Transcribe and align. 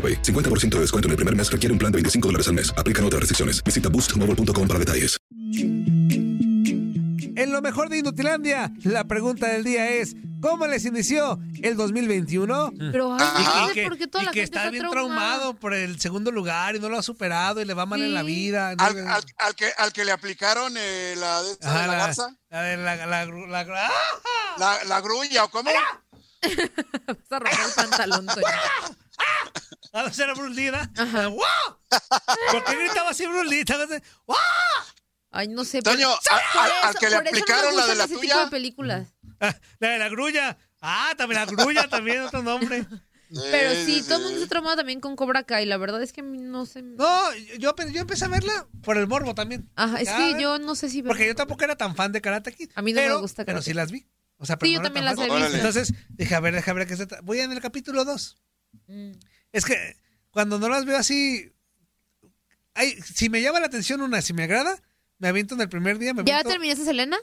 AroPay. 0.00 0.22
50% 0.22 0.70
de 0.70 0.80
descuento 0.80 1.08
en 1.08 1.10
el 1.12 1.16
primer 1.16 1.36
mes 1.36 1.50
requiere 1.52 1.72
un 1.72 1.78
plan 1.78 1.92
de 1.92 1.96
25 1.96 2.28
dólares 2.28 2.48
al 2.48 2.54
mes. 2.54 2.72
Aplican 2.76 3.04
otras 3.04 3.20
restricciones. 3.20 3.62
Visita 3.62 3.88
boostmobile.com 3.90 4.66
para 4.66 4.78
detalles. 4.80 5.18
En 7.36 7.52
lo 7.52 7.62
mejor 7.62 7.88
de 7.88 7.98
Inutilandia, 7.98 8.70
la 8.84 9.04
pregunta 9.04 9.46
del 9.48 9.64
día 9.64 9.88
es: 9.88 10.14
¿Cómo 10.42 10.66
les 10.66 10.84
inició 10.84 11.38
el 11.62 11.76
2021? 11.76 12.72
Pero 12.92 13.16
ay, 13.18 13.70
Y 13.70 13.74
que, 13.74 13.84
por 13.88 13.96
qué 13.98 14.06
toda 14.08 14.22
y 14.24 14.26
la 14.26 14.32
que 14.32 14.40
gente 14.42 14.56
está 14.58 14.70
bien 14.70 14.90
traumado 14.90 15.54
por 15.54 15.72
el 15.72 15.98
segundo 16.00 16.30
lugar 16.32 16.76
y 16.76 16.80
no 16.80 16.88
lo 16.88 16.98
ha 16.98 17.02
superado 17.02 17.60
y 17.62 17.64
le 17.64 17.72
va 17.74 17.86
mal 17.86 18.02
en 18.02 18.12
la 18.12 18.22
vida. 18.22 18.70
Al, 18.76 18.98
al- 19.08 19.24
al 19.38 19.54
que, 19.54 19.70
al 19.78 19.92
que 19.92 20.04
le 20.04 20.12
aplicaron 20.12 20.74
eh, 20.76 21.14
la, 21.16 21.42
de 21.42 21.56
Ajá, 21.62 21.78
la 21.78 21.86
la, 21.86 21.96
garza, 21.96 22.36
la, 22.50 22.76
la, 22.76 22.96
la, 23.06 23.06
la- 23.06 23.64
la- 23.64 23.86
¡Ah! 23.86 24.54
la, 24.58 24.84
la 24.84 25.00
grulla, 25.00 25.44
¿o 25.44 25.50
cómo? 25.50 25.70
Vas 27.06 27.16
a 27.30 27.38
romper 27.38 27.58
el 27.66 27.72
pantalón, 27.74 28.26
Toño. 28.26 28.46
A 29.92 30.02
ver, 30.04 30.12
era 30.20 30.34
Bruce 30.34 30.54
Lee, 30.54 30.70
¿verdad? 30.70 31.28
¡Guau! 31.30 31.78
¿Por 32.52 32.64
qué 32.64 32.76
gritaba 32.76 33.10
así 33.10 33.24
¡Guau! 33.26 34.38
Ay, 35.32 35.48
no 35.48 35.64
sé. 35.64 35.82
Toño, 35.82 36.10
al 36.10 36.94
que 36.96 37.08
le 37.08 37.16
aplicaron 37.16 37.76
la 37.76 37.86
de 37.86 37.94
la 37.94 38.08
tuya. 38.08 38.20
tipo 38.20 38.38
de 38.38 38.46
películas. 38.50 39.08
La 39.80 39.88
de 39.88 39.98
la 39.98 40.08
grulla. 40.10 40.58
Ah, 40.82 41.14
también 41.16 41.40
la 41.40 41.46
grulla, 41.46 41.88
también 41.88 42.20
otro 42.20 42.42
nombre. 42.42 42.86
Pero 43.50 43.70
sí, 43.86 44.02
todo 44.02 44.18
el 44.18 44.24
mundo 44.24 44.40
se 44.40 44.48
traumado 44.48 44.76
también 44.76 45.00
con 45.00 45.16
Cobra 45.16 45.44
Kai. 45.44 45.64
La 45.64 45.76
verdad 45.76 46.02
es 46.02 46.12
que 46.12 46.20
no 46.20 46.66
sé. 46.66 46.82
No, 46.82 47.34
yo, 47.58 47.74
yo 47.74 48.00
empecé 48.00 48.24
a 48.24 48.28
verla 48.28 48.66
por 48.82 48.98
el 48.98 49.06
morbo 49.06 49.34
también. 49.34 49.70
Ajá, 49.76 50.00
es 50.00 50.10
que 50.10 50.40
yo 50.40 50.58
no 50.58 50.74
sé 50.74 50.90
si. 50.90 51.02
Porque 51.02 51.26
yo 51.26 51.34
tampoco 51.34 51.64
era 51.64 51.76
tan 51.76 51.94
fan 51.94 52.12
de 52.12 52.20
Karate 52.20 52.52
Kid. 52.52 52.70
A 52.74 52.82
mí 52.82 52.92
no 52.92 53.00
me 53.00 53.06
pero- 53.06 53.20
gusta 53.20 53.44
Pero 53.44 53.56
Karate 53.56 53.64
sí 53.70 53.72
las 53.74 53.92
vi. 53.92 54.06
O 54.36 54.46
sea, 54.46 54.56
Sí, 54.56 54.58
pero 54.60 54.72
yo 54.72 54.78
no 54.80 54.84
también 54.84 55.04
las 55.04 55.18
he 55.18 55.22
visto. 55.22 55.56
Entonces 55.56 55.94
dije, 56.10 56.34
a 56.34 56.40
ver, 56.40 56.54
déjame 56.54 56.80
ver 56.80 56.88
qué 56.88 56.96
se 56.96 57.06
trata. 57.06 57.22
Voy 57.22 57.40
en 57.40 57.52
el 57.52 57.60
capítulo 57.60 58.04
2. 58.04 58.36
Mm. 58.86 59.12
Es 59.52 59.64
que 59.64 59.96
cuando 60.30 60.58
no 60.58 60.68
las 60.68 60.84
veo 60.84 60.96
así. 60.96 61.52
Ay, 62.74 62.92
si 63.02 63.28
me 63.28 63.42
llama 63.42 63.60
la 63.60 63.66
atención 63.66 64.00
una, 64.00 64.22
si 64.22 64.32
me 64.32 64.44
agrada, 64.44 64.80
me 65.18 65.28
aviento 65.28 65.54
en 65.54 65.60
el 65.60 65.68
primer 65.68 65.98
día. 65.98 66.14
Me 66.14 66.24
¿Ya 66.24 66.42
terminaste, 66.44 66.84
Selena? 66.84 67.16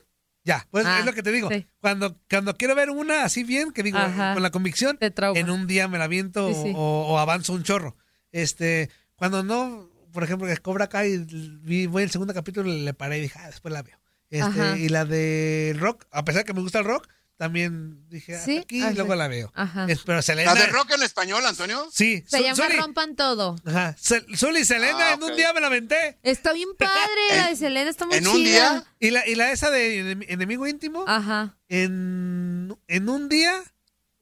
Ya, 0.43 0.65
pues 0.71 0.85
Ah, 0.85 0.99
es 0.99 1.05
lo 1.05 1.13
que 1.13 1.23
te 1.23 1.31
digo. 1.31 1.49
sí. 1.51 1.67
Cuando, 1.81 2.19
cuando 2.29 2.55
quiero 2.55 2.75
ver 2.75 2.89
una 2.89 3.23
así 3.23 3.43
bien, 3.43 3.71
que 3.71 3.83
digo, 3.83 3.97
Ajá. 3.97 4.33
con 4.33 4.43
la 4.43 4.49
convicción, 4.51 4.97
en 5.01 5.49
un 5.49 5.67
día 5.67 5.87
me 5.87 5.97
la 5.97 6.05
aviento 6.05 6.47
Sí, 6.53 6.61
sí. 6.63 6.73
O, 6.75 7.05
o 7.09 7.17
avanzo 7.17 7.53
un 7.53 7.63
chorro. 7.63 7.97
Este, 8.31 8.89
cuando 9.15 9.43
no, 9.43 9.89
por 10.13 10.23
ejemplo, 10.23 10.47
que 10.47 10.55
Cobra 10.57 10.87
Kai, 10.87 11.17
vi, 11.63 11.85
voy 11.87 12.03
el 12.03 12.11
segundo 12.11 12.33
capítulo, 12.33 12.71
le 12.71 12.93
paré 12.93 13.17
y 13.17 13.21
dije, 13.21 13.39
ah, 13.41 13.47
después 13.47 13.73
la 13.73 13.81
veo. 13.83 13.99
Este, 14.29 14.45
Ajá. 14.61 14.77
y 14.77 14.89
la 14.89 15.05
de 15.05 15.75
rock, 15.79 16.05
a 16.11 16.23
pesar 16.23 16.43
que 16.45 16.53
me 16.53 16.61
gusta 16.61 16.79
el 16.79 16.85
rock, 16.85 17.07
también 17.37 18.07
dije, 18.09 18.33
hasta 18.35 18.45
Sí, 18.45 18.57
aquí 18.57 18.81
ajá. 18.81 18.91
y 18.91 18.95
luego 18.95 19.15
la 19.15 19.27
veo. 19.27 19.51
Ajá. 19.55 19.85
Es- 19.87 20.01
pero 20.03 20.21
Selena. 20.21 20.53
¿La 20.53 20.59
de 20.59 20.67
rock 20.67 20.91
en 20.91 21.03
español, 21.03 21.45
Antonio? 21.45 21.87
Sí, 21.93 22.23
Se 22.27 22.37
Su- 22.37 22.43
llama 22.43 22.55
Zuli. 22.55 22.75
Rompan 22.77 23.15
Todo. 23.15 23.55
Ajá. 23.65 23.95
Sel- 23.99 24.25
Zuli 24.35 24.61
y 24.61 24.65
Selena 24.65 25.09
Ah, 25.09 25.13
en 25.13 25.23
un 25.23 25.35
día 25.35 25.53
me 25.53 25.61
la 25.61 25.67
aventé. 25.67 26.17
Está 26.23 26.51
bien 26.53 26.69
padre, 26.77 27.21
la 27.35 27.47
de 27.49 27.55
Selena 27.55 27.89
está 27.89 28.05
muy 28.07 28.15
¿En 28.17 28.23
chida. 28.23 28.33
un 28.33 28.43
día? 28.43 28.83
Y 28.99 29.11
la, 29.11 29.27
y 29.27 29.35
la 29.35 29.51
esa 29.51 29.69
de 29.71 30.01
enem- 30.17 30.25
enemigo 30.27 30.65
íntimo, 30.67 31.05
Ajá. 31.07 31.55
en, 31.69 32.75
en 32.87 33.09
un 33.09 33.29
día 33.29 33.63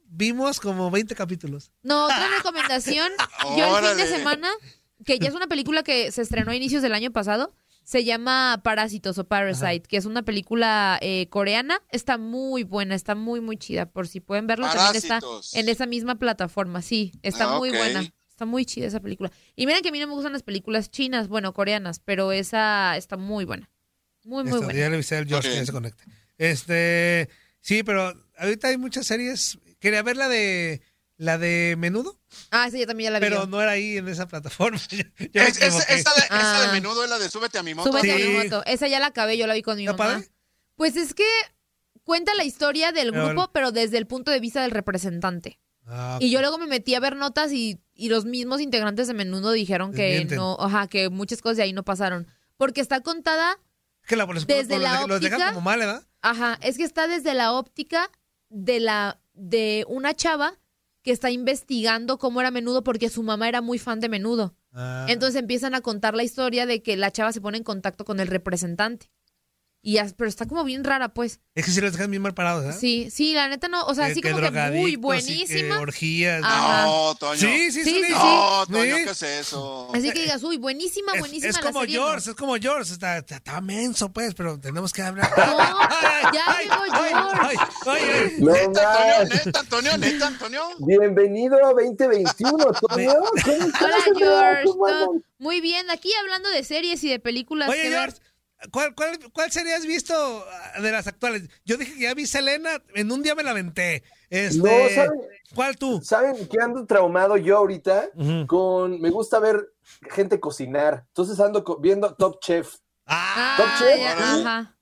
vimos 0.07 0.59
como 0.59 0.91
20 0.91 1.15
capítulos. 1.15 1.71
No, 1.83 2.05
otra 2.05 2.27
recomendación. 2.37 3.11
Yo 3.43 3.77
el 3.77 3.85
fin 3.85 3.97
de 3.97 4.03
Órale. 4.03 4.07
semana, 4.07 4.49
que 5.05 5.19
ya 5.19 5.27
es 5.29 5.35
una 5.35 5.47
película 5.47 5.83
que 5.83 6.11
se 6.11 6.21
estrenó 6.21 6.51
a 6.51 6.55
inicios 6.55 6.81
del 6.81 6.93
año 6.93 7.11
pasado, 7.11 7.53
se 7.85 8.03
llama 8.03 8.59
Parásitos 8.63 9.18
o 9.19 9.23
Parasite, 9.23 9.84
que 9.88 9.96
es 9.96 10.06
una 10.06 10.23
película 10.23 10.97
eh, 11.01 11.28
coreana. 11.29 11.81
Está 11.91 12.18
muy 12.18 12.63
buena, 12.63 12.96
está 12.96 13.16
muy, 13.16 13.40
muy 13.40 13.56
chida. 13.57 13.85
Por 13.85 14.07
si 14.07 14.19
pueden 14.19 14.47
verla, 14.47 14.73
también 14.73 14.96
está 14.97 15.19
en 15.53 15.69
esa 15.69 15.85
misma 15.85 16.16
plataforma. 16.16 16.81
Sí, 16.81 17.13
está 17.22 17.45
Ah, 17.56 17.57
muy 17.59 17.69
buena. 17.69 18.03
Está 18.28 18.45
muy 18.45 18.66
chida 18.66 18.88
esa 18.88 19.00
película. 19.00 19.31
Y 19.56 19.66
miren 19.66 19.81
que 19.81 19.90
a 19.90 19.91
mí 19.94 20.00
no 20.00 20.07
me 20.07 20.13
gustan 20.13 20.34
las 20.34 20.44
películas 20.44 20.91
chinas, 20.91 21.29
bueno, 21.29 21.53
coreanas, 21.53 22.00
pero 22.00 22.34
esa 22.34 22.97
está 22.97 23.16
muy 23.16 23.45
buena. 23.45 23.69
Muy, 24.25 24.44
muy 24.44 24.51
Esto, 24.53 24.63
buena. 24.66 24.78
Ya 24.79 24.90
le 24.90 24.95
avisé 24.95 25.16
al 25.18 25.25
Josh 25.29 25.38
Ok. 25.38 25.44
que 25.44 25.56
ya 25.56 25.66
se 25.66 25.72
conecta. 25.72 26.03
Este, 26.38 27.29
sí, 27.62 27.84
pero 27.84 28.13
ahorita 28.38 28.68
hay 28.69 28.78
muchas 28.78 29.06
series. 29.07 29.57
Quería 29.79 30.01
ver 30.03 30.18
la 30.18 30.28
de 30.28 30.81
la 31.17 31.37
de 31.37 31.75
Menudo, 31.77 32.19
Ah, 32.51 32.67
esa 32.67 32.77
yo 32.77 32.85
también 32.87 33.07
ya 33.07 33.11
la 33.11 33.19
vi. 33.19 33.25
pero 33.25 33.41
yo. 33.41 33.47
no 33.47 33.61
era 33.61 33.71
ahí 33.71 33.97
en 33.97 34.07
esa 34.07 34.27
plataforma. 34.27 34.77
Es- 34.89 35.57
equivoqué. 35.57 35.65
esa, 35.65 36.13
de, 36.13 36.21
esa 36.21 36.61
de 36.61 36.67
Ah. 36.67 36.69
menudo 36.73 37.03
es 37.03 37.09
la 37.09 37.17
de 37.19 37.29
súbete 37.29 37.57
a 37.57 37.63
mi 37.63 37.73
moto. 37.73 37.89
Súbete 37.91 38.12
a 38.12 38.15
mi 38.15 38.21
Sí. 38.23 38.29
moto. 38.50 38.63
Esa 38.65 38.88
ya 38.88 39.00
la 39.00 39.07
acabé, 39.07 39.38
yo 39.38 39.47
la 39.47 39.53
vi 39.53 39.62
con 39.62 39.77
mi 39.77 39.85
¿Está 39.85 39.95
mamá. 39.97 40.13
padre? 40.15 40.29
Pues 40.75 40.95
es 40.97 41.13
que 41.13 41.25
cuenta 42.03 42.33
la 42.35 42.44
historia 42.44 42.91
del 42.91 43.12
grupo, 43.12 43.50
pero 43.53 43.71
desde 43.71 43.97
el 43.97 44.07
punto 44.07 44.31
de 44.31 44.39
vista 44.39 44.62
del 44.62 44.71
representante. 44.71 45.59
Ah, 45.88 46.17
Y 46.19 46.31
yo 46.31 46.41
luego 46.41 46.57
me 46.57 46.67
metí 46.67 46.95
a 46.95 47.00
ver 47.00 47.15
notas 47.15 47.51
y, 47.53 47.79
y 47.94 48.09
los 48.09 48.25
mismos 48.25 48.59
integrantes 48.59 49.07
de 49.07 49.13
Menudo 49.13 49.51
dijeron 49.51 49.94
que 49.94 50.03
Desmienten. 50.03 50.38
no, 50.39 50.57
ajá, 50.59 50.88
que 50.88 51.09
muchas 51.09 51.41
cosas 51.41 51.57
de 51.57 51.63
ahí 51.63 51.73
no 51.73 51.83
pasaron. 51.83 52.27
Porque 52.57 52.81
está 52.81 53.01
contada, 53.01 53.57
que 54.07 54.15
la, 54.15 54.25
los, 54.25 54.47
desde 54.47 54.75
los 54.75 54.83
la 54.83 55.06
los 55.07 55.21
dejan 55.21 55.39
óptica- 55.39 55.50
como 55.53 55.61
mal, 55.61 55.79
¿verdad? 55.79 56.03
ajá, 56.21 56.57
es 56.61 56.77
que 56.77 56.83
está 56.83 57.07
desde 57.07 57.33
la 57.35 57.53
óptica 57.53 58.09
de 58.50 58.79
la 58.79 59.19
de 59.33 59.85
una 59.88 60.13
chava 60.15 60.57
que 61.06 61.12
está 61.12 61.30
investigando 61.30 62.18
cómo 62.18 62.42
era 62.42 62.50
Menudo 62.50 62.84
porque 62.84 63.10
su 63.10 63.22
mamá 63.22 63.48
era 63.48 63.62
muy 63.62 63.78
fan 63.78 64.00
de 64.00 64.10
Menudo. 64.10 64.56
Ah. 64.74 65.06
Entonces 65.07 65.40
empiezan 65.40 65.75
a 65.75 65.81
contar 65.81 66.16
la 66.16 66.24
historia 66.24 66.66
de 66.66 66.81
que 66.81 66.98
la 66.98 67.12
chava 67.12 67.31
se 67.31 67.42
pone 67.42 67.60
en 67.60 67.63
contacto 67.63 68.06
con 68.06 68.19
el 68.19 68.28
representante. 68.28 69.12
Y 69.87 69.93
ya- 69.93 70.07
pero 70.17 70.27
está 70.27 70.47
como 70.47 70.63
bien 70.63 70.83
rara, 70.83 71.09
pues. 71.09 71.39
Es 71.53 71.63
que 71.63 71.69
si 71.69 71.79
los 71.79 71.91
dejan 71.91 72.09
bien 72.09 72.23
mal 72.23 72.33
parados, 72.33 72.65
¿eh? 72.65 72.77
Sí, 72.79 73.11
sí, 73.11 73.35
la 73.35 73.47
neta 73.47 73.67
no. 73.67 73.85
O 73.85 73.93
sea, 73.93 74.11
sí 74.11 74.19
que 74.19 74.31
como 74.31 74.41
que 74.51 74.71
muy 74.71 74.91
que 74.93 74.97
buenísima. 74.97 75.79
orgías. 75.79 76.41
Ajá. 76.43 76.85
No, 76.87 77.13
Toño. 77.13 77.39
Sí, 77.39 77.71
sí, 77.71 77.83
Sí, 77.83 77.91
sí. 77.91 78.03
sí, 78.07 78.11
No, 78.11 78.65
Toño, 78.65 78.95
Sí. 78.97 79.03
¿qué 79.03 79.11
es 79.11 79.21
eso? 79.21 79.91
Así 79.93 80.09
que 80.09 80.21
digas, 80.23 80.41
uy, 80.41 80.57
buenísima, 80.57 81.13
Es- 81.13 81.19
buenísima 81.19 81.49
Es, 81.49 81.55
la 81.57 81.61
como 81.61 81.81
serie. 81.81 81.97
George, 81.97 82.29
es 82.31 82.35
como 82.35 82.55
George. 82.55 82.93
Está, 82.93 83.17
está, 83.19 83.35
está 83.35 83.61
menso, 83.61 84.11
pues, 84.11 84.33
pero 84.33 84.59
tenemos 84.59 84.91
que 84.91 85.03
hablar. 85.03 85.29
No, 85.37 85.57
ya 86.33 86.61
llegó 86.63 86.83
George. 86.91 87.13
ay, 87.41 87.55
ay, 87.85 88.01
ay. 88.01 88.33
No 88.39 88.51
Neta, 88.53 88.91
Antonio, 88.91 89.19
más. 89.19 89.45
neta, 89.45 89.59
Antonio, 89.59 89.97
neta, 89.99 90.27
Antonio. 90.27 90.61
Bienvenido 90.79 91.57
a 91.63 91.73
2021, 91.73 92.57
Toño. 92.73 93.13
¿Cómo 93.43 93.65
estás, 93.67 94.07
Hola? 94.15 94.61
George. 94.65 95.19
Muy 95.37 95.61
bien, 95.61 95.91
aquí 95.91 96.09
hablando 96.19 96.49
de 96.49 96.63
series 96.63 97.03
y 97.03 97.09
de 97.09 97.19
películas. 97.19 97.69
Oye, 97.69 97.83
que 97.83 97.89
ver. 97.91 98.13
¿Cuál, 98.72 98.96
cuál, 98.96 99.18
¿cuál 99.34 99.52
serie 99.52 99.74
has 99.74 99.86
visto 99.86 100.13
ah, 100.16 100.81
de 100.81 100.92
las 100.92 101.07
actuales? 101.07 101.44
Yo 101.66 101.78
dije 101.78 101.94
que 101.94 102.02
ya 102.02 102.13
vi 102.13 102.25
Selena, 102.25 102.81
en 102.94 103.12
un 103.12 103.22
día 103.22 103.36
me 103.36 103.44
la 103.44 103.52
aventé. 103.52 104.04
Este, 104.30 104.57
No, 104.60 104.90
¿saben? 104.94 105.22
¿Cuál 105.54 105.78
tú? 105.78 106.02
¿Saben 106.04 106.48
que 106.48 106.57
ando 106.62 106.86
traumado 106.86 107.38
yo 107.38 107.57
ahorita? 107.57 108.10
Con. 108.48 109.00
Me 109.00 109.10
gusta 109.10 109.40
ver 109.40 109.74
gente 110.10 110.40
cocinar. 110.40 111.06
Entonces 111.07 111.40
ando 111.40 111.63
viendo 111.80 112.13
Top 112.16 112.40
Chef. 112.42 112.75
Ah, 113.06 113.56
Top 113.57 113.68
Chef. 113.78 114.00
ya, 114.00 114.12
Ahora. 114.13 114.57
ajá. 114.57 114.78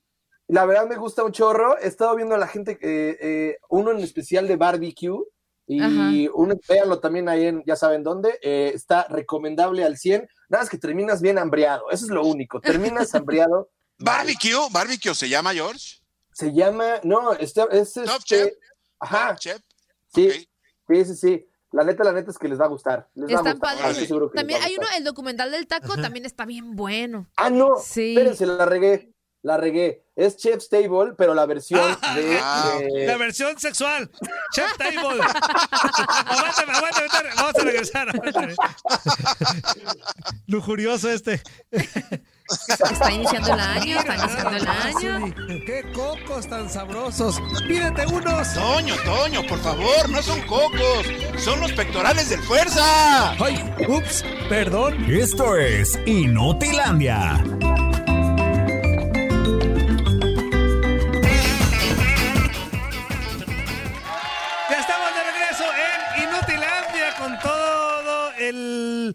La 0.47 0.65
verdad 0.65 0.87
me 0.87 0.95
gusta 0.97 1.23
un 1.23 1.31
chorro. 1.31 1.77
He 1.79 1.87
estado 1.87 2.15
viendo 2.15 2.35
a 2.35 2.37
la 2.37 2.47
gente, 2.47 2.77
eh, 2.81 3.17
eh, 3.21 3.57
uno 3.69 3.91
en 3.91 3.99
especial 3.99 4.47
de 4.47 4.55
barbecue. 4.55 5.19
Y 5.65 5.79
Ajá. 5.81 6.11
uno, 6.33 6.55
véanlo 6.67 6.99
también 6.99 7.29
ahí 7.29 7.47
en, 7.47 7.63
ya 7.65 7.77
saben 7.77 8.03
dónde, 8.03 8.37
eh, 8.41 8.71
está 8.75 9.07
recomendable 9.09 9.85
al 9.85 9.97
100. 9.97 10.27
Nada 10.53 10.65
más 10.65 10.69
que 10.69 10.77
terminas 10.77 11.19
bien 11.19 11.39
hambriado, 11.39 11.89
eso 11.89 12.05
es 12.05 12.11
lo 12.11 12.23
único. 12.23 12.61
Terminas 12.61 13.15
hambriado. 13.15 13.71
Barbecue, 13.97 14.53
barbecue 14.71 15.15
se 15.15 15.27
llama 15.27 15.51
George. 15.51 15.97
Se 16.31 16.53
llama, 16.53 16.99
no, 17.03 17.33
este, 17.33 17.63
es 17.71 17.97
este, 17.97 18.03
Top 18.03 18.23
Chef. 18.23 18.53
Ajá, 18.99 19.35
Chef. 19.35 19.59
sí, 20.13 20.29
sí, 20.87 21.05
sí, 21.05 21.15
sí. 21.15 21.47
La 21.71 21.83
neta, 21.83 22.03
la 22.03 22.11
neta 22.13 22.29
es 22.29 22.37
que 22.37 22.47
les 22.47 22.61
va 22.61 22.65
a 22.65 22.67
gustar. 22.67 23.09
Les 23.15 23.29
va 23.29 23.33
a 23.33 23.37
Están 23.37 23.53
gustar. 23.53 23.59
padres. 23.77 23.91
Estoy 23.93 24.05
seguro 24.05 24.29
que 24.29 24.35
les 24.35 24.41
También 24.41 24.59
va 24.59 24.63
a 24.63 24.67
hay 24.67 24.75
uno, 24.77 24.87
el 24.95 25.03
documental 25.03 25.49
del 25.49 25.65
taco, 25.65 25.95
también 25.95 26.27
está 26.27 26.45
bien 26.45 26.75
bueno. 26.75 27.27
Ah, 27.35 27.49
no, 27.49 27.77
Sí. 27.83 28.09
espérense, 28.15 28.45
la 28.45 28.65
regué. 28.67 29.11
La 29.43 29.57
regué. 29.57 30.05
Es 30.15 30.37
Chef's 30.37 30.69
Table, 30.69 31.13
pero 31.17 31.33
la 31.33 31.45
versión 31.45 31.81
Ah, 32.01 32.15
de. 32.15 32.39
ah, 32.41 32.71
eh, 32.79 33.05
La 33.07 33.17
versión 33.17 33.59
sexual. 33.59 34.09
Chef 34.53 34.77
Table. 34.77 35.21
aguántame, 35.21 36.71
aguántame, 36.71 37.07
aguántame. 37.07 37.29
Vamos 37.35 37.55
a 37.55 37.63
regresar. 37.63 38.07
aguántame. 38.09 38.55
Lujurioso 40.47 41.09
este. 41.09 41.41
Está 41.71 43.11
iniciando 43.11 43.53
el 43.53 43.59
año, 43.59 43.99
está 43.99 44.15
iniciando 44.15 44.49
el 44.57 44.67
año. 44.67 45.35
¡Qué 45.65 45.91
cocos 45.93 46.47
tan 46.47 46.69
sabrosos! 46.69 47.41
¡Pídete 47.67 48.05
unos! 48.07 48.53
Toño, 48.53 48.95
Toño, 49.03 49.41
por 49.47 49.59
favor, 49.59 50.09
no 50.09 50.21
son 50.21 50.39
cocos, 50.41 51.05
son 51.37 51.59
los 51.59 51.71
pectorales 51.73 52.29
del 52.29 52.41
fuerza. 52.43 53.31
¡Ay! 53.31 53.73
¡Ups! 53.87 54.23
Perdón. 54.47 55.03
Esto 55.09 55.55
es 55.57 55.99
Inutilandia. 56.05 57.43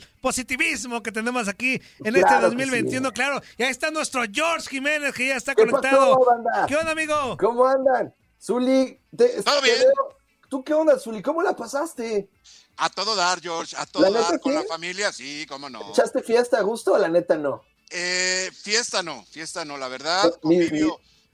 El 0.01 0.21
positivismo 0.21 1.03
que 1.03 1.13
tenemos 1.13 1.49
aquí 1.49 1.75
en 2.05 2.17
este 2.17 2.21
Claro 2.23 2.41
que 2.51 2.57
2021. 2.57 3.13
Claro, 3.13 3.41
ya 3.59 3.69
está 3.69 3.91
nuestro 3.91 4.23
George 4.33 4.69
Jiménez 4.69 5.15
que 5.15 5.29
ya 5.29 5.37
está 5.37 5.55
¿Qué 5.55 5.67
conectado. 5.67 6.19
pasó, 6.19 6.25
banda? 6.25 6.67
¿Qué 6.67 6.77
onda, 6.77 6.93
amigo? 6.93 7.37
¿Cómo 7.39 7.67
andan? 7.67 8.15
Zuli, 8.41 9.01
te, 9.17 9.43
¿Todo 9.43 9.61
te 9.61 9.65
bien? 9.67 9.79
veo- 9.81 10.17
¿Tú 10.49 10.65
qué 10.65 10.73
onda, 10.73 10.99
Zuli? 10.99 11.21
¿Cómo 11.23 11.43
la 11.43 11.55
pasaste? 11.55 12.31
A 12.79 12.89
todo 12.89 13.15
dar, 13.17 13.41
George, 13.41 13.77
a 13.77 13.85
todo 13.87 14.05
¿La 14.05 14.11
neta 14.11 14.31
dar 14.31 14.41
con 14.41 14.55
la 14.55 14.63
familia, 14.65 15.13
sí, 15.13 15.45
cómo 15.49 15.69
no. 15.69 15.91
¿Echaste 15.91 16.23
fiesta 16.23 16.59
a 16.59 16.63
gusto 16.63 16.93
o 16.95 16.99
la 16.99 17.09
neta 17.09 17.37
no? 17.37 17.63
Eh, 17.91 18.51
fiesta 18.55 19.03
no, 19.03 19.25
fiesta 19.25 19.65
no, 19.65 19.77
la 19.77 19.89
verdad, 19.89 20.33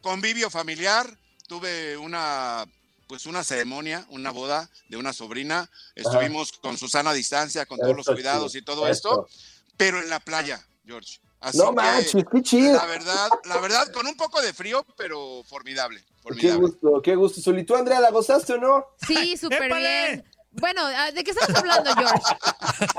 convivio 0.01 0.49
familiar. 0.51 1.07
Tuve 1.47 1.97
una, 1.99 2.65
pues 3.07 3.27
una 3.27 3.45
ceremonia, 3.45 4.07
una 4.11 4.31
boda 4.31 4.69
de 4.89 4.97
una 4.97 5.13
sobrina. 5.13 5.71
Estuvimos 5.95 6.53
con 6.53 6.77
Susana 6.79 7.11
a 7.11 7.15
distancia, 7.15 7.67
con 7.67 7.79
todos 7.79 7.97
los 7.97 8.07
cuidados 8.07 8.53
sí, 8.53 8.59
y 8.59 8.63
todo 8.63 8.89
esto, 8.89 9.29
pero 9.77 10.01
en 10.01 10.09
la 10.11 10.21
playa, 10.21 10.65
George. 10.87 11.21
Así 11.41 11.59
no 11.59 11.71
que, 11.71 11.77
manches, 11.77 12.25
qué 12.33 12.43
chido. 12.43 12.77
La 12.77 12.87
verdad, 12.87 13.29
la 13.45 13.59
verdad, 13.59 13.93
con 13.93 14.07
un 14.07 14.17
poco 14.17 14.41
de 14.41 14.55
frío, 14.55 14.85
pero 14.97 15.43
formidable, 15.47 16.01
Qué 16.01 16.23
formidable. 16.23 16.61
gusto, 16.61 17.03
qué 17.03 17.15
gusto. 17.17 17.41
Zuli, 17.43 17.65
¿tú, 17.65 17.75
Andrea, 17.77 18.01
la 18.01 18.11
gozaste 18.11 18.55
o 18.55 18.59
no? 18.59 18.87
Sí, 19.07 19.37
súper 19.37 19.75
bien. 19.75 20.25
Bueno, 20.57 20.83
ah, 20.85 21.11
¿de 21.11 21.25
qué 21.25 21.33
estamos 21.33 21.55
hablando, 21.59 21.93
George? 21.95 22.23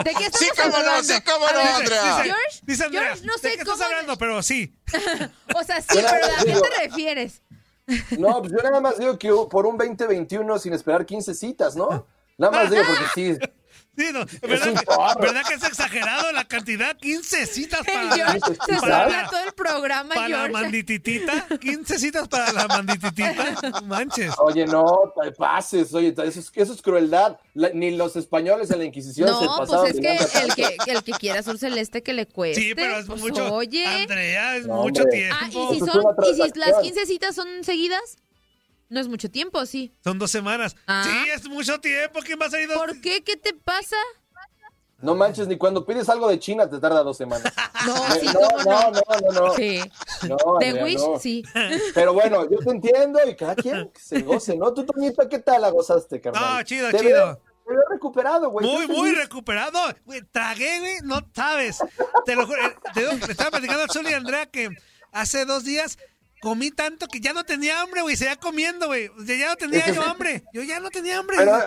¿De 0.04 0.14
qué 0.14 0.26
estamos 0.26 0.40
Sí, 0.40 0.48
cómo 0.58 0.70
no, 0.72 0.76
hablando? 0.78 1.14
sí, 1.14 1.22
cómo 1.22 1.48
no, 1.48 1.54
ver, 1.58 1.68
Andrea. 1.68 2.24
George, 2.24 2.60
Dice 2.64 2.84
Andrea, 2.84 3.04
George, 3.06 3.26
no 3.26 3.34
¿de 3.34 3.40
sé 3.40 3.56
qué 3.56 3.62
estás 3.62 3.82
hablando? 3.82 4.18
Pero 4.18 4.44
sí. 4.44 4.76
O 5.56 5.64
sea, 5.64 5.80
sí, 5.82 5.88
pero 5.94 6.08
¿a 6.10 6.44
qué 6.44 6.54
te 6.70 6.88
refieres? 6.88 7.42
No, 8.18 8.40
pues 8.42 8.52
yo 8.52 8.58
nada 8.64 8.82
más 8.82 8.98
digo 8.98 9.18
que 9.18 9.32
por 9.50 9.66
un 9.66 9.78
2021 9.78 10.60
sin 10.60 10.74
esperar 10.74 11.06
15 11.06 11.34
citas, 11.34 11.76
¿no? 11.76 12.06
Nada 12.38 12.52
más 12.52 12.70
digo 12.70 12.84
porque 12.86 13.04
sí. 13.14 13.38
Sí, 13.98 14.06
no, 14.12 14.26
¿verdad, 14.42 14.74
que. 14.74 15.22
¿verdad 15.22 15.42
que 15.48 15.54
es 15.56 15.64
exagerado 15.64 16.32
la 16.32 16.46
cantidad? 16.46 16.98
15 16.98 17.46
citas 17.46 17.82
para, 17.86 18.16
George 18.16 18.40
se 18.40 18.56
para 18.80 18.80
sabía 18.80 19.22
la, 19.24 19.30
todo 19.30 19.40
el 19.44 19.54
programa, 19.54 20.16
para 20.16 20.28
la 20.30 20.38
George. 20.38 20.54
mandititita. 20.54 21.48
15 21.60 22.00
citas 22.00 22.28
para 22.28 22.52
la 22.52 22.68
mandititita. 22.68 23.56
No 23.72 23.82
Manches. 23.84 24.34
Oye, 24.40 24.66
no, 24.66 25.14
te 25.22 25.32
pases, 25.32 25.94
oye, 25.94 26.10
eso 26.10 26.24
es, 26.40 26.52
eso 26.54 26.74
es 26.74 26.82
crueldad. 26.82 27.38
La- 27.54 27.70
ni 27.70 27.92
los 27.96 28.16
españoles 28.16 28.70
en 28.72 28.80
la 28.80 28.86
Inquisición 28.86 29.28
se 29.28 29.46
No, 29.46 29.58
pasaban 29.58 29.82
pues 29.92 29.96
es 29.96 30.02
que 30.02 30.40
el, 30.44 30.56
que 30.56 30.92
el 30.92 31.04
que 31.04 31.12
quiera 31.14 31.40
azul 31.40 31.58
celeste 31.58 32.04
que 32.04 32.14
le 32.14 32.26
cueste. 32.28 32.62
Sí, 32.62 32.76
pero 32.76 32.98
es 33.00 33.06
pues, 33.06 33.22
mucho. 33.22 33.54
Oye. 33.54 33.86
Andrea, 33.86 34.58
es 34.58 34.68
No, 34.68 34.82
mucho 34.82 35.06
tiempo. 35.06 35.36
Ah, 35.40 35.48
y 35.48 35.52
si 35.52 35.80
son, 35.80 36.04
y 36.24 36.34
si 36.34 36.40
las 36.40 36.54
transacción. 36.54 36.84
15 36.84 37.06
citas 37.06 37.36
son 37.36 37.48
seguidas, 37.64 38.18
no 38.90 39.00
es 39.00 39.08
mucho 39.08 39.30
tiempo, 39.30 39.66
sí. 39.66 39.92
Son 40.04 40.18
dos 40.20 40.32
semanas. 40.32 40.76
Ah. 40.88 41.04
Sí, 41.06 41.30
es 41.32 41.48
mucho 41.50 41.80
tiempo. 41.80 42.20
¿Quién 42.24 42.40
va 42.42 42.46
a 42.46 42.50
salir 42.50 42.68
dos? 42.68 42.78
¿Por 42.78 43.02
qué? 43.02 43.24
¿Qué 43.24 43.36
te 43.38 43.54
pasa? 43.54 43.98
No 45.02 45.14
manches, 45.14 45.48
ni 45.48 45.58
cuando 45.58 45.86
pides 45.86 46.08
algo 46.08 46.30
de 46.30 46.40
China 46.40 46.70
te 46.70 46.80
tarda 46.80 47.04
dos 47.04 47.18
semanas. 47.18 47.54
No, 47.86 47.96
Eh, 48.16 48.20
sí, 48.22 48.26
no, 48.28 48.40
no, 48.64 48.64
no. 48.64 48.92
no, 48.92 49.32
no, 49.32 49.48
no. 49.48 49.54
Sí. 49.54 49.80
No, 50.28 50.38
The 50.60 50.68
Andrea, 50.70 50.84
Wish, 50.86 50.98
no. 51.02 51.20
sí. 51.20 51.44
Pero 51.94 52.14
bueno, 52.14 52.50
yo 52.50 52.58
te 52.58 52.72
entiendo 52.72 53.20
y 53.28 53.36
cada 53.36 53.54
quien 53.56 53.92
se 54.02 54.22
goce, 54.22 54.58
¿no? 54.58 54.74
Tú, 54.74 54.84
Toñita, 54.86 55.30
¿qué 55.30 55.38
tal 55.38 55.62
la 55.62 55.70
gozaste, 55.70 56.20
carnal? 56.20 56.56
No, 56.58 56.64
chido, 56.64 56.90
Te 56.90 56.98
chido. 57.00 57.12
veo- 57.28 57.42
te 57.68 57.74
veo 57.74 57.84
recuperado, 57.92 58.50
güey. 58.50 58.66
Muy, 58.66 58.88
muy 58.88 59.12
recuperado. 59.14 59.80
Güey, 60.06 60.22
tragué, 60.32 60.80
güey, 60.80 60.96
no 61.04 61.20
sabes. 61.36 61.78
Te 62.26 62.36
lo 62.36 62.48
juro. 62.48 62.66
eh, 62.66 62.76
Te 62.96 63.02
le 63.02 63.14
estaba 63.32 63.52
platicando 63.52 63.84
a 63.84 63.88
Zuli 63.88 64.10
y 64.10 64.14
Andrea 64.14 64.46
que 64.48 64.70
hace 65.12 65.46
dos 65.46 65.64
días 65.64 66.00
comí 66.46 66.70
tanto 66.70 67.08
que 67.08 67.20
ya 67.20 67.34
no 67.34 67.44
tenía 67.44 67.82
hambre, 67.82 68.04
güey. 68.04 68.16
Seguía 68.16 68.36
comiendo, 68.36 68.86
güey. 68.86 69.10
Ya 69.26 69.48
no 69.50 69.56
tenía 69.56 69.92
yo 69.92 70.04
hambre. 70.04 70.44
Yo 70.54 70.62
ya 70.62 70.80
no 70.80 70.92
tenía 70.92 71.18
hambre. 71.18 71.38
Pero, 71.40 71.58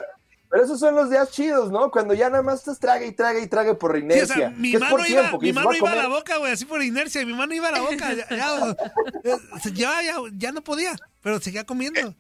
pero 0.49 0.63
esos 0.65 0.79
son 0.79 0.95
los 0.95 1.11
días 1.11 1.33
chidos, 1.33 1.73
¿no? 1.73 1.91
Cuando 1.91 2.15
ya 2.15 2.31
nada 2.31 2.45
más 2.45 2.61
estás 2.61 2.79
traga 2.79 3.05
y 3.05 3.11
traga 3.11 3.41
y 3.41 3.49
traga 3.49 3.77
por 3.77 3.97
Sí, 3.97 4.03
inercia. 4.05 4.35
o 4.35 4.39
sea, 4.39 4.51
mi 4.51 4.73
mano, 4.75 4.91
por 4.97 5.01
iba, 5.09 5.21
tiempo, 5.23 5.41
mi 5.41 5.53
mano 5.53 5.71
a 5.71 5.77
iba 5.77 5.91
a 5.91 5.95
la 5.97 6.07
boca, 6.07 6.37
güey, 6.37 6.53
así 6.53 6.65
por 6.65 6.81
inercia. 6.81 7.27
Mi 7.27 7.33
mano 7.33 7.53
iba 7.55 7.67
a 7.69 7.73
la 7.73 7.81
boca. 7.81 8.15
Ya, 8.15 8.29
ya, 8.31 8.77
eh, 9.25 9.37
ya, 9.75 10.03
ya, 10.03 10.17
ya 10.35 10.53
no 10.53 10.63
podía, 10.63 10.95
pero 11.23 11.41
seguía 11.41 11.65
comiendo. 11.65 12.15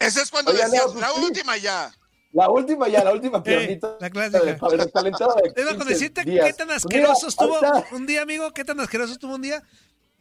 Ese 0.00 0.22
es 0.22 0.30
cuando 0.30 0.54
no, 0.54 0.58
decías, 0.58 0.84
pues 0.86 0.96
la 0.96 1.08
sí. 1.10 1.20
última 1.22 1.56
ya. 1.58 1.92
La 2.32 2.48
última 2.48 2.88
ya, 2.88 3.04
la 3.04 3.12
última 3.12 3.42
piernita. 3.42 3.88
Eh, 3.88 3.96
la 4.00 4.08
clásica. 4.08 4.40
de- 4.44 4.50
el 4.52 4.78
recalentado 4.78 5.34
de 5.34 5.52
Es 5.54 5.64
más, 5.66 5.74
con 5.74 5.86
15 5.88 5.92
decirte 5.92 6.24
días. 6.24 6.46
qué 6.46 6.52
tan 6.54 6.68
Pues 6.68 6.76
asqueroso 6.78 7.12
mira, 7.26 7.28
estuvo 7.28 7.54
ahorita- 7.66 7.94
un 7.96 8.06
día, 8.06 8.22
amigo, 8.22 8.50
qué 8.54 8.64
tan 8.64 8.80
asqueroso 8.80 9.12
estuvo 9.12 9.34
un 9.34 9.42
día 9.42 9.62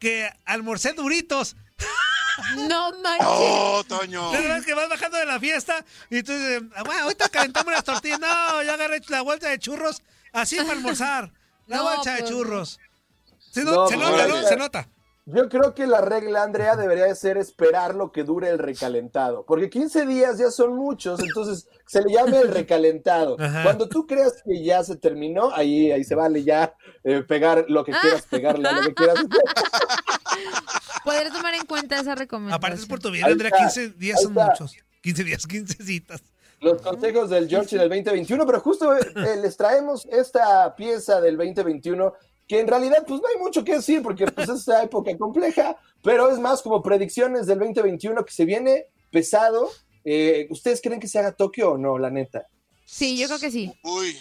que 0.01 0.29
almorcé 0.45 0.93
duritos. 0.93 1.55
No 2.57 2.91
manches. 3.03 3.27
Oh, 3.29 3.83
Toño. 3.87 4.33
La 4.33 4.39
verdad 4.41 4.57
es 4.57 4.65
que 4.65 4.73
vas 4.73 4.89
bajando 4.89 5.17
de 5.17 5.25
la 5.25 5.39
fiesta 5.39 5.85
y 6.09 6.23
tú 6.23 6.31
dices, 6.33 6.63
ah, 6.75 6.83
bueno, 6.83 7.03
ahorita 7.03 7.29
calentamos 7.29 7.71
las 7.71 7.83
tortillas. 7.83 8.19
No, 8.19 8.63
yo 8.63 8.73
agarré 8.73 8.99
la 9.09 9.21
vuelta 9.21 9.47
de 9.49 9.59
churros 9.59 10.01
así 10.33 10.57
para 10.57 10.71
almorzar. 10.71 11.31
La 11.67 11.77
No, 11.77 11.83
bolsa 11.83 12.15
de 12.15 12.19
pues, 12.21 12.31
churros. 12.31 12.79
Se, 13.51 13.63
no- 13.63 13.71
No, 13.73 13.87
se 13.87 13.95
pues, 13.95 14.09
nota, 14.09 14.27
¿no? 14.27 14.47
Se 14.47 14.55
nota. 14.57 14.89
Yo 15.33 15.49
creo 15.49 15.73
que 15.73 15.87
la 15.87 16.01
regla, 16.01 16.43
Andrea, 16.43 16.75
debería 16.75 17.05
de 17.05 17.15
ser 17.15 17.37
esperar 17.37 17.95
lo 17.95 18.11
que 18.11 18.23
dure 18.23 18.49
el 18.49 18.59
recalentado. 18.59 19.45
Porque 19.45 19.69
15 19.69 20.05
días 20.05 20.37
ya 20.37 20.51
son 20.51 20.75
muchos, 20.75 21.19
entonces 21.21 21.67
se 21.85 22.01
le 22.01 22.13
llama 22.13 22.37
el 22.39 22.49
recalentado. 22.49 23.37
Ajá. 23.39 23.63
Cuando 23.63 23.87
tú 23.87 24.05
creas 24.05 24.41
que 24.43 24.63
ya 24.63 24.83
se 24.83 24.95
terminó, 24.97 25.53
ahí, 25.53 25.91
ahí 25.91 26.03
se 26.03 26.15
vale 26.15 26.43
ya 26.43 26.73
eh, 27.03 27.21
pegar 27.21 27.65
lo 27.67 27.83
que 27.83 27.93
quieras 27.93 28.25
pegarle 28.29 28.67
a 28.67 28.71
lo 28.73 28.81
que 28.81 28.93
quieras. 28.93 29.15
Podré 31.03 31.31
tomar 31.31 31.53
en 31.55 31.65
cuenta 31.65 31.99
esa 31.99 32.15
recomendación. 32.15 32.57
Aparte 32.57 32.81
es 32.81 32.85
por 32.85 32.99
tu 32.99 33.11
bien, 33.11 33.25
Andrea, 33.25 33.49
está, 33.49 33.81
15 33.81 33.89
días 33.97 34.21
son 34.21 34.31
está. 34.31 34.47
muchos. 34.47 34.75
15 35.01 35.23
días, 35.23 35.47
15 35.47 35.83
citas. 35.83 36.23
Los 36.59 36.79
consejos 36.81 37.31
del 37.31 37.49
George 37.49 37.75
en 37.75 37.81
el 37.81 37.89
2021, 37.89 38.45
pero 38.45 38.59
justo 38.59 38.95
eh, 38.95 39.01
les 39.41 39.57
traemos 39.57 40.05
esta 40.11 40.75
pieza 40.75 41.19
del 41.19 41.35
2021 41.35 42.13
que 42.51 42.59
en 42.59 42.67
realidad 42.67 43.05
pues 43.07 43.21
no 43.21 43.29
hay 43.29 43.37
mucho 43.37 43.63
que 43.63 43.75
decir 43.75 44.01
porque 44.01 44.25
pues 44.25 44.49
es 44.49 44.67
una 44.67 44.83
época 44.83 45.17
compleja, 45.17 45.77
pero 46.03 46.29
es 46.29 46.37
más 46.37 46.61
como 46.61 46.83
predicciones 46.83 47.47
del 47.47 47.59
2021 47.59 48.25
que 48.25 48.33
se 48.33 48.43
viene 48.43 48.87
pesado. 49.09 49.69
Eh, 50.03 50.47
¿Ustedes 50.49 50.81
creen 50.81 50.99
que 50.99 51.07
se 51.07 51.17
haga 51.17 51.31
Tokio 51.31 51.71
o 51.71 51.77
no, 51.77 51.97
la 51.97 52.09
neta? 52.09 52.45
Sí, 52.83 53.17
yo 53.17 53.27
creo 53.27 53.39
que 53.39 53.51
sí. 53.51 53.73
Uy, 53.85 54.17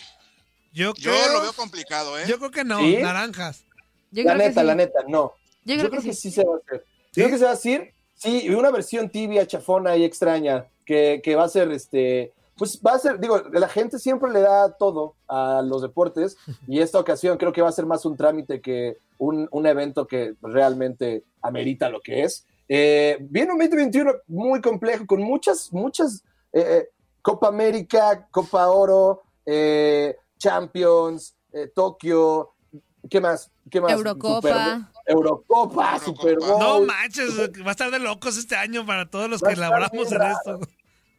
Yo, 0.72 0.94
yo 0.94 1.10
creo, 1.10 1.32
lo 1.32 1.42
veo 1.42 1.52
complicado, 1.54 2.16
¿eh? 2.20 2.26
yo 2.28 2.38
creo 2.38 2.52
que 2.52 2.62
no, 2.62 2.78
¿Sí? 2.78 2.98
naranjas. 2.98 3.64
Yo 4.12 4.22
la 4.22 4.34
creo 4.34 4.46
neta, 4.46 4.60
que 4.60 4.60
sí. 4.60 4.66
la 4.68 4.74
neta, 4.76 5.00
no. 5.08 5.32
Yo 5.64 5.76
creo, 5.78 5.90
que, 5.90 6.00
sí. 6.00 6.14
sí 6.14 6.30
se 6.30 6.44
va 6.44 6.54
a 6.54 6.58
hacer. 6.58 6.86
Yo 7.06 7.24
creo 7.24 7.30
que 7.30 7.38
se 7.38 7.44
va 7.44 7.50
a 7.50 7.54
decir, 7.54 7.92
sí, 8.14 8.42
y 8.44 8.50
una 8.50 8.70
versión 8.70 9.10
tibia, 9.10 9.44
chafona 9.44 9.96
y 9.96 10.04
extraña, 10.04 10.68
que, 10.86 11.20
que 11.24 11.34
va 11.34 11.46
a 11.46 11.48
ser, 11.48 11.72
este, 11.72 12.32
pues 12.60 12.78
va 12.86 12.92
a 12.92 12.98
ser, 12.98 13.18
digo, 13.18 13.40
la 13.54 13.70
gente 13.70 13.98
siempre 13.98 14.30
le 14.30 14.40
da 14.42 14.76
todo 14.76 15.16
a 15.28 15.62
los 15.64 15.80
deportes, 15.80 16.36
y 16.68 16.80
esta 16.80 17.00
ocasión 17.00 17.38
creo 17.38 17.54
que 17.54 17.62
va 17.62 17.70
a 17.70 17.72
ser 17.72 17.86
más 17.86 18.04
un 18.04 18.18
trámite 18.18 18.60
que 18.60 18.98
un, 19.16 19.48
un 19.50 19.66
evento 19.66 20.06
que 20.06 20.34
realmente 20.42 21.24
amerita 21.40 21.88
lo 21.88 22.02
que 22.02 22.22
es. 22.24 22.44
Eh, 22.68 23.16
viene 23.22 23.52
un 23.54 23.58
2021 23.60 24.12
muy 24.26 24.60
complejo, 24.60 25.06
con 25.06 25.22
muchas, 25.22 25.72
muchas, 25.72 26.22
eh, 26.52 26.66
eh, 26.68 26.88
Copa 27.22 27.48
América, 27.48 28.28
Copa 28.30 28.68
Oro, 28.68 29.22
eh, 29.46 30.18
Champions, 30.38 31.34
eh, 31.54 31.68
Tokio, 31.74 32.52
¿qué 33.08 33.22
más? 33.22 33.50
¿Qué 33.70 33.80
más? 33.80 33.92
Eurocopa. 33.92 34.48
Super- 34.48 34.90
Eurocopa, 35.06 35.96
Eurocopa. 35.96 35.98
Super 35.98 36.38
Bowl. 36.38 36.58
No 36.60 36.80
manches, 36.82 37.38
va 37.64 37.68
a 37.68 37.70
estar 37.70 37.90
de 37.90 38.00
locos 38.00 38.36
este 38.36 38.54
año 38.56 38.84
para 38.84 39.08
todos 39.08 39.30
los 39.30 39.42
Va 39.42 39.48
que 39.48 39.56
laboramos 39.56 40.12
en 40.12 40.22
esto. 40.22 40.60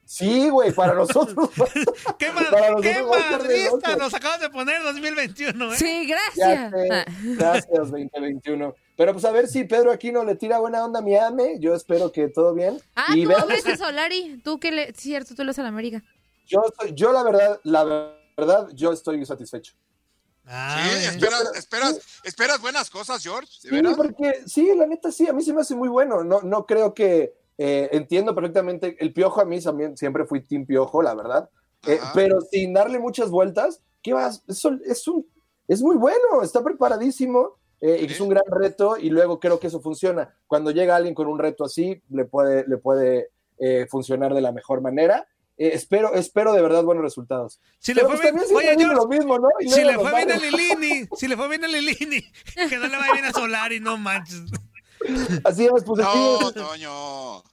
Sí, 0.06 0.50
güey, 0.50 0.74
para 0.74 0.94
nosotros. 0.94 1.50
¿Qué, 2.20 2.32
ma- 2.32 2.42
Para 2.50 2.72
nosotros 2.72 2.82
qué 2.82 3.02
va 3.02 3.16
a 3.16 3.20
estar 3.20 3.42
de 3.44 3.48
madrista 3.48 3.90
locos. 3.92 3.98
nos 3.98 4.14
acabas 4.14 4.42
de 4.42 4.50
poner 4.50 4.84
2021, 4.84 5.74
eh? 5.74 5.78
Sí, 5.78 6.08
Ya 6.08 6.16
gracias. 6.16 6.72
sé, 6.72 6.90
Ah. 6.92 7.06
gracias 7.38 7.70
2021. 7.92 8.76
Pero 8.98 9.14
pues 9.14 9.24
a 9.26 9.32
ver 9.32 9.48
si 9.48 9.64
Pedro 9.64 9.92
Aquino 9.92 10.24
le 10.26 10.36
tira 10.36 10.60
buena 10.60 10.84
onda 10.84 11.00
a 11.00 11.02
Miami. 11.02 11.60
Yo 11.60 11.74
espero 11.74 12.12
que 12.12 12.28
todo 12.28 12.54
bien. 12.54 12.80
Ah, 12.96 13.16
y 13.16 13.24
tú 13.24 13.32
hablas 13.36 13.64
de 13.64 13.78
Solari. 13.78 14.42
Tú 14.44 14.60
que 14.60 14.72
le... 14.72 14.94
Cierto, 14.94 15.34
tú 15.34 15.44
le 15.46 15.52
a 15.52 15.62
la 15.62 15.70
América. 15.70 16.04
yo, 16.46 16.62
soy- 16.78 16.94
yo 16.94 17.12
la 17.14 17.24
verdad, 17.24 17.60
la 17.64 18.14
verdad, 18.38 18.68
yo 18.74 18.92
estoy 18.92 19.26
satisfecho. 19.26 19.74
Ah, 20.46 20.84
Sí, 20.84 20.90
bien. 21.00 21.10
esperas, 21.14 21.52
esperas, 21.56 22.00
esperas 22.24 22.60
buenas 22.62 22.90
cosas, 22.90 23.24
George. 23.24 23.50
¿De 23.64 23.78
Sí, 23.80 23.94
porque 23.96 24.42
sí, 24.46 24.70
la 24.76 24.86
neta 24.88 25.12
sí, 25.12 25.28
a 25.28 25.34
mí 25.34 25.42
se 25.44 25.54
me 25.54 25.62
hace 25.62 25.76
muy 25.76 25.88
bueno. 25.88 26.24
No, 26.24 26.42
no 26.42 26.66
creo 26.66 26.94
que 26.94 27.34
eh, 27.64 27.90
entiendo 27.92 28.34
perfectamente. 28.34 28.96
El 29.00 29.14
piojo 29.14 29.40
a 29.40 29.46
mí 29.46 29.62
también 29.62 29.96
siempre 29.96 30.26
fui 30.26 30.42
team 30.42 30.66
piojo, 30.66 31.02
la 31.04 31.14
verdad. 31.14 31.50
Eh, 31.88 32.00
pero 32.16 32.42
sin 32.42 32.74
darle 32.74 32.98
muchas 32.98 33.30
vueltas, 33.30 33.82
¿qué 34.02 34.14
vas? 34.14 34.44
Es, 34.48 34.66
es, 34.86 35.08
un, 35.08 35.28
es 35.68 35.82
muy 35.82 35.96
bueno, 35.96 36.42
está 36.44 36.64
preparadísimo. 36.64 37.58
eh, 37.82 37.98
Sí. 38.00 38.14
es 38.14 38.22
un 38.22 38.30
gran 38.30 38.44
reto 38.48 38.98
y 38.98 39.10
luego 39.10 39.40
creo 39.40 39.60
que 39.60 39.68
eso 39.68 39.80
funciona. 39.82 40.34
Cuando 40.48 40.72
llega 40.72 40.96
alguien 40.96 41.14
con 41.16 41.28
un 41.28 41.38
reto 41.40 41.64
así, 41.64 42.02
le 42.10 42.26
puede, 42.26 42.66
le 42.68 42.78
puede 42.78 43.30
eh, 43.60 43.86
funcionar 43.90 44.34
de 44.34 44.42
la 44.42 44.52
mejor 44.52 44.82
manera. 44.82 45.28
Eh, 45.58 45.72
espero, 45.74 46.14
espero 46.16 46.54
de 46.54 46.62
verdad 46.64 46.84
buenos 46.84 47.04
resultados. 47.04 47.60
Si 47.78 47.94
le 47.94 48.02
fue 48.02 48.18
pues 48.18 48.22
bien, 48.34 48.44
oye, 48.56 48.76
George, 48.78 48.96
lo 48.96 49.08
mismo, 49.08 49.38
¿no? 49.38 49.50
Y 49.60 49.70
si 49.70 49.84
le 49.84 50.00
fue 50.00 50.12
bien 50.16 50.32
a. 50.32 50.38
Lilini, 50.38 51.08
si 51.16 51.28
le 51.28 51.36
fue 51.38 51.48
bien 51.48 51.64
a 51.64 51.68
Lilini, 51.68 52.22
que 52.70 52.78
no 52.78 52.88
le 52.88 52.98
va 52.98 53.12
bien 53.14 53.26
a 53.26 53.32
Solari, 53.32 53.80
no 53.80 53.98
manches. 53.98 54.42
Así 55.44 55.66
es, 55.66 55.84
pues 55.84 56.00
No. 56.00 56.52
Toño. 56.52 57.44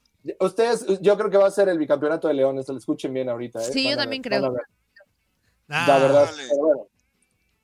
Ustedes, 0.41 0.85
yo 1.01 1.17
creo 1.17 1.31
que 1.31 1.37
va 1.37 1.47
a 1.47 1.51
ser 1.51 1.69
el 1.69 1.79
bicampeonato 1.79 2.29
de 2.29 2.35
León, 2.35 2.59
esto 2.59 2.73
lo 2.73 2.79
escuchen 2.79 3.13
bien 3.13 3.29
ahorita. 3.29 3.61
¿eh? 3.61 3.73
Sí, 3.73 3.85
yo 3.85 3.91
Van 3.91 3.99
también 3.99 4.23
ver, 4.23 4.41
creo. 4.41 4.55
Ah, 5.69 5.85
La 5.87 5.99
verdad. 5.99 6.25
Dale. 6.27 6.43
pero 6.49 6.61
bueno. 6.61 6.87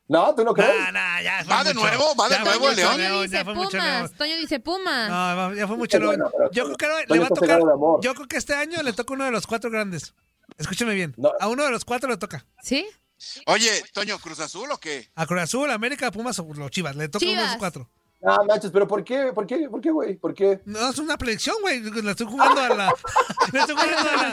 No, 0.07 0.35
¿tú 0.35 0.45
no 0.45 0.53
crees? 0.53 0.71
Nah, 0.71 0.93
nah, 0.93 1.23
ya 1.23 1.45
fue 1.45 1.55
¿Va 1.55 1.65
de 1.65 1.73
nuevo? 1.75 2.15
¿Va 2.15 2.29
de 2.29 2.35
Ya 2.35 2.45
nuevo 2.45 2.69
el 2.69 2.77
León? 2.77 2.93
Toño 2.97 3.23
dice 3.23 3.35
ya 3.37 3.45
fue 3.45 3.55
mucho 3.55 3.71
Pumas. 3.71 3.87
León. 3.87 4.13
Toño 4.19 4.37
dice 4.37 4.61
Pumas. 4.61 5.09
No, 5.09 5.55
ya 5.55 5.67
fue 5.67 5.77
mucho 5.79 5.99
León. 5.99 6.23
Yo 6.53 6.65
creo 6.65 6.77
que 6.77 7.15
le 7.15 7.19
va 7.21 7.27
a 7.27 7.29
tocar. 7.31 7.61
Yo 8.03 8.15
creo 8.15 8.29
que 8.29 8.37
este 8.37 8.55
año 8.55 8.83
le 8.83 8.93
toca 8.93 9.15
uno 9.15 9.25
de 9.25 9.31
los 9.31 9.47
cuatro 9.47 9.71
grandes. 9.71 10.15
Escúcheme 10.59 10.95
bien. 10.95 11.15
No. 11.17 11.33
A 11.41 11.49
uno 11.49 11.65
de 11.65 11.71
los 11.71 11.85
cuatro 11.87 12.11
le 12.11 12.19
toca. 12.19 12.45
¿Sí? 12.63 12.87
Oye, 13.47 13.83
Toño, 13.95 14.19
¿Cruz 14.19 14.41
Azul 14.41 14.71
o 14.71 14.79
qué? 14.79 15.11
A 15.15 15.25
Cruz 15.27 15.41
Azul, 15.41 15.71
América, 15.71 16.11
Pumas 16.11 16.39
o 16.39 16.47
los 16.55 16.71
Chivas. 16.71 16.97
Le 16.97 17.09
toca 17.09 17.25
uno 17.25 17.41
de 17.41 17.47
los 17.49 17.57
cuatro. 17.57 17.89
No, 18.25 18.43
manches, 18.47 18.71
pero 18.71 18.89
¿por 18.89 19.05
qué? 19.05 19.33
¿Por 19.35 19.47
qué? 19.47 19.69
¿Por 19.69 19.83
qué, 19.83 19.91
güey? 19.91 20.17
¿Por 20.17 20.33
qué? 20.33 20.59
No, 20.65 20.89
es 20.89 20.99
una 20.99 21.19
predicción, 21.19 21.57
güey. 21.61 21.81
Le 21.81 22.11
estoy 22.11 22.27
jugando 22.27 22.59
a 22.59 22.69
la. 22.71 22.95
le 23.53 23.61
estoy 23.61 23.77
jugando 23.77 24.11
a 24.11 24.17
la. 24.17 24.31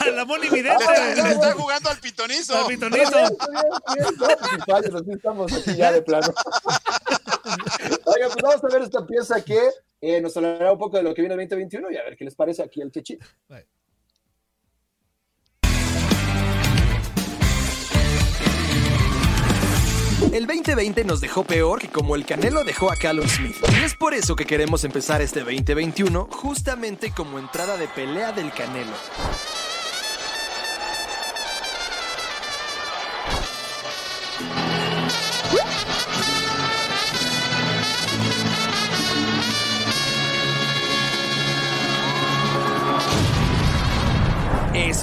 A 0.00 0.10
la 0.10 0.24
Moni 0.26 0.50
Le 0.50 0.56
Vidente. 0.56 0.84
está, 0.84 1.14
le 1.14 1.30
está 1.30 1.52
jugando 1.54 1.88
al 1.88 1.98
pitonizo. 2.00 2.54
Al 2.54 2.66
pitonizo. 2.66 3.16
Pues, 4.66 4.94
así 4.94 5.10
estamos 5.10 5.50
aquí 5.54 5.74
ya 5.74 5.90
de 5.90 6.02
plano. 6.02 6.26
Oiga, 8.04 8.28
pues 8.28 8.42
vamos 8.42 8.62
a 8.62 8.68
ver 8.74 8.82
esta 8.82 9.06
pieza 9.06 9.42
que 9.42 9.58
eh, 10.02 10.20
nos 10.20 10.36
hablará 10.36 10.70
un 10.70 10.78
poco 10.78 10.98
de 10.98 11.02
lo 11.02 11.14
que 11.14 11.22
viene 11.22 11.34
el 11.34 11.48
2021 11.48 11.90
y 11.90 11.96
a 11.96 12.04
ver 12.04 12.14
qué 12.14 12.26
les 12.26 12.34
parece 12.34 12.62
aquí 12.62 12.82
el 12.82 12.92
Chechito. 12.92 13.24
El 20.32 20.46
2020 20.46 21.04
nos 21.04 21.20
dejó 21.20 21.44
peor 21.44 21.80
que 21.80 21.88
como 21.88 22.16
el 22.16 22.26
Canelo 22.26 22.64
dejó 22.64 22.90
a 22.90 22.96
Callum 22.96 23.26
Smith. 23.28 23.56
Y 23.80 23.84
es 23.84 23.94
por 23.94 24.14
eso 24.14 24.34
que 24.34 24.46
queremos 24.46 24.82
empezar 24.84 25.22
este 25.22 25.40
2021 25.40 26.28
justamente 26.30 27.12
como 27.12 27.38
entrada 27.38 27.76
de 27.76 27.86
pelea 27.88 28.32
del 28.32 28.50
Canelo. 28.52 28.96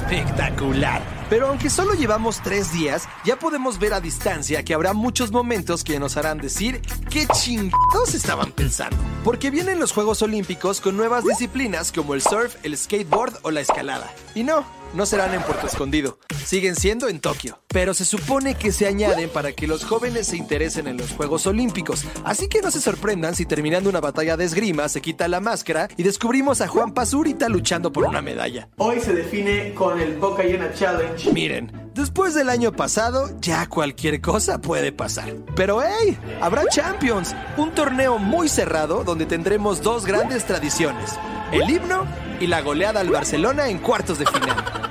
Espectacular. 0.06 1.02
Pero 1.32 1.48
aunque 1.48 1.72
solo 1.72 1.96
llevamos 1.96 2.40
tres 2.44 2.72
días, 2.72 3.10
ya 3.26 3.38
podemos 3.38 3.80
ver 3.80 3.96
a 3.96 4.00
distancia 4.00 4.64
que 4.64 4.76
habrá 4.76 4.94
muchos 4.94 5.32
momentos 5.32 5.84
que 5.84 6.00
nos 6.00 6.16
harán 6.16 6.38
decir 6.38 6.82
qué 7.10 7.26
chingados 7.26 8.14
estaban 8.14 8.52
pensando. 8.52 8.98
Porque 9.24 9.50
vienen 9.50 9.80
los 9.80 9.92
Juegos 9.92 10.22
Olímpicos 10.22 10.80
con 10.80 10.96
nuevas 10.96 11.24
disciplinas 11.24 11.92
como 11.92 12.14
el 12.14 12.22
surf, 12.22 12.56
el 12.62 12.78
skateboard 12.78 13.40
o 13.42 13.50
la 13.50 13.62
escalada. 13.62 14.14
Y 14.36 14.44
no, 14.44 14.64
no 14.96 15.06
serán 15.06 15.34
en 15.34 15.42
Puerto 15.42 15.68
Escondido, 15.68 16.18
siguen 16.46 16.76
siendo 16.76 17.10
en 17.10 17.20
Tokio. 17.20 17.60
Pero 17.68 17.94
se 17.94 18.06
supone 18.06 18.56
que 18.56 18.72
se 18.72 18.88
añaden 18.88 19.30
para 19.30 19.52
que 19.52 19.68
los 19.68 19.84
jóvenes 19.84 20.28
se 20.28 20.38
interesen 20.38 20.88
en 20.88 20.98
los 20.98 21.12
Juegos 21.12 21.46
Olímpicos. 21.48 22.06
Así 22.24 22.48
que 22.48 22.62
no 22.62 22.72
se 22.72 22.80
sorprendan 22.80 23.36
si 23.36 23.46
terminando 23.46 23.90
una 23.90 24.00
batalla 24.00 24.38
de 24.38 24.46
esgrima 24.46 24.88
se 24.88 25.02
quita 25.02 25.28
la 25.28 25.42
máscara 25.42 25.90
y 25.98 26.04
descubrimos 26.04 26.62
a 26.62 26.68
Juan 26.68 26.94
Pazurita 26.94 27.50
luchando 27.50 27.92
por 27.92 28.06
una 28.06 28.22
medalla. 28.22 28.70
Hoy 28.78 29.02
se 29.02 29.14
define 29.14 29.74
con 29.74 30.00
el 30.00 30.18
Boca 30.18 30.44
Llena 30.44 30.74
Challenge. 30.74 31.32
Miren, 31.34 31.90
después 31.94 32.34
del 32.34 32.50
año 32.50 32.72
pasado, 32.72 33.30
ya 33.42 33.68
cualquier 33.68 34.22
cosa 34.22 34.62
puede 34.62 34.94
pasar. 34.94 35.34
Pero 35.56 35.82
hey, 35.84 36.18
habrá 36.42 36.68
Champions, 36.70 37.36
un 37.58 37.76
torneo 37.76 38.18
muy 38.18 38.48
cerrado 38.48 39.04
donde 39.04 39.26
tendremos 39.26 39.82
dos 39.82 40.06
grandes 40.06 40.46
tradiciones, 40.46 41.12
el 41.52 41.70
himno 41.70 42.06
y 42.40 42.48
la 42.48 42.62
goleada 42.62 43.02
al 43.02 43.10
Barcelona 43.10 43.70
en 43.70 43.80
cuartos 43.80 44.20
de 44.20 44.26
final. 44.26 44.86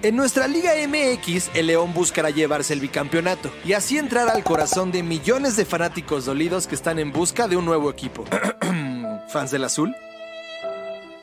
En 0.00 0.14
nuestra 0.14 0.46
Liga 0.46 0.72
MX, 0.86 1.50
el 1.54 1.66
León 1.66 1.92
buscará 1.92 2.30
llevarse 2.30 2.72
el 2.72 2.80
bicampeonato 2.80 3.50
y 3.64 3.72
así 3.72 3.98
entrar 3.98 4.28
al 4.28 4.44
corazón 4.44 4.92
de 4.92 5.02
millones 5.02 5.56
de 5.56 5.64
fanáticos 5.64 6.24
dolidos 6.24 6.68
que 6.68 6.76
están 6.76 6.98
en 6.98 7.12
busca 7.12 7.48
de 7.48 7.56
un 7.56 7.64
nuevo 7.64 7.90
equipo. 7.90 8.24
¿Fans 9.28 9.50
del 9.50 9.64
azul? 9.64 9.94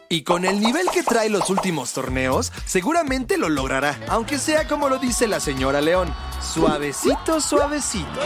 Y 0.09 0.23
con 0.23 0.45
el 0.45 0.59
nivel 0.59 0.87
que 0.93 1.03
trae 1.03 1.29
los 1.29 1.49
últimos 1.49 1.93
torneos, 1.93 2.51
seguramente 2.65 3.37
lo 3.37 3.49
logrará, 3.49 3.99
aunque 4.07 4.37
sea 4.37 4.67
como 4.67 4.87
lo 4.87 4.99
dice 4.99 5.27
la 5.27 5.39
señora 5.39 5.81
León, 5.81 6.13
suavecito, 6.41 7.41
suavecito. 7.41 8.19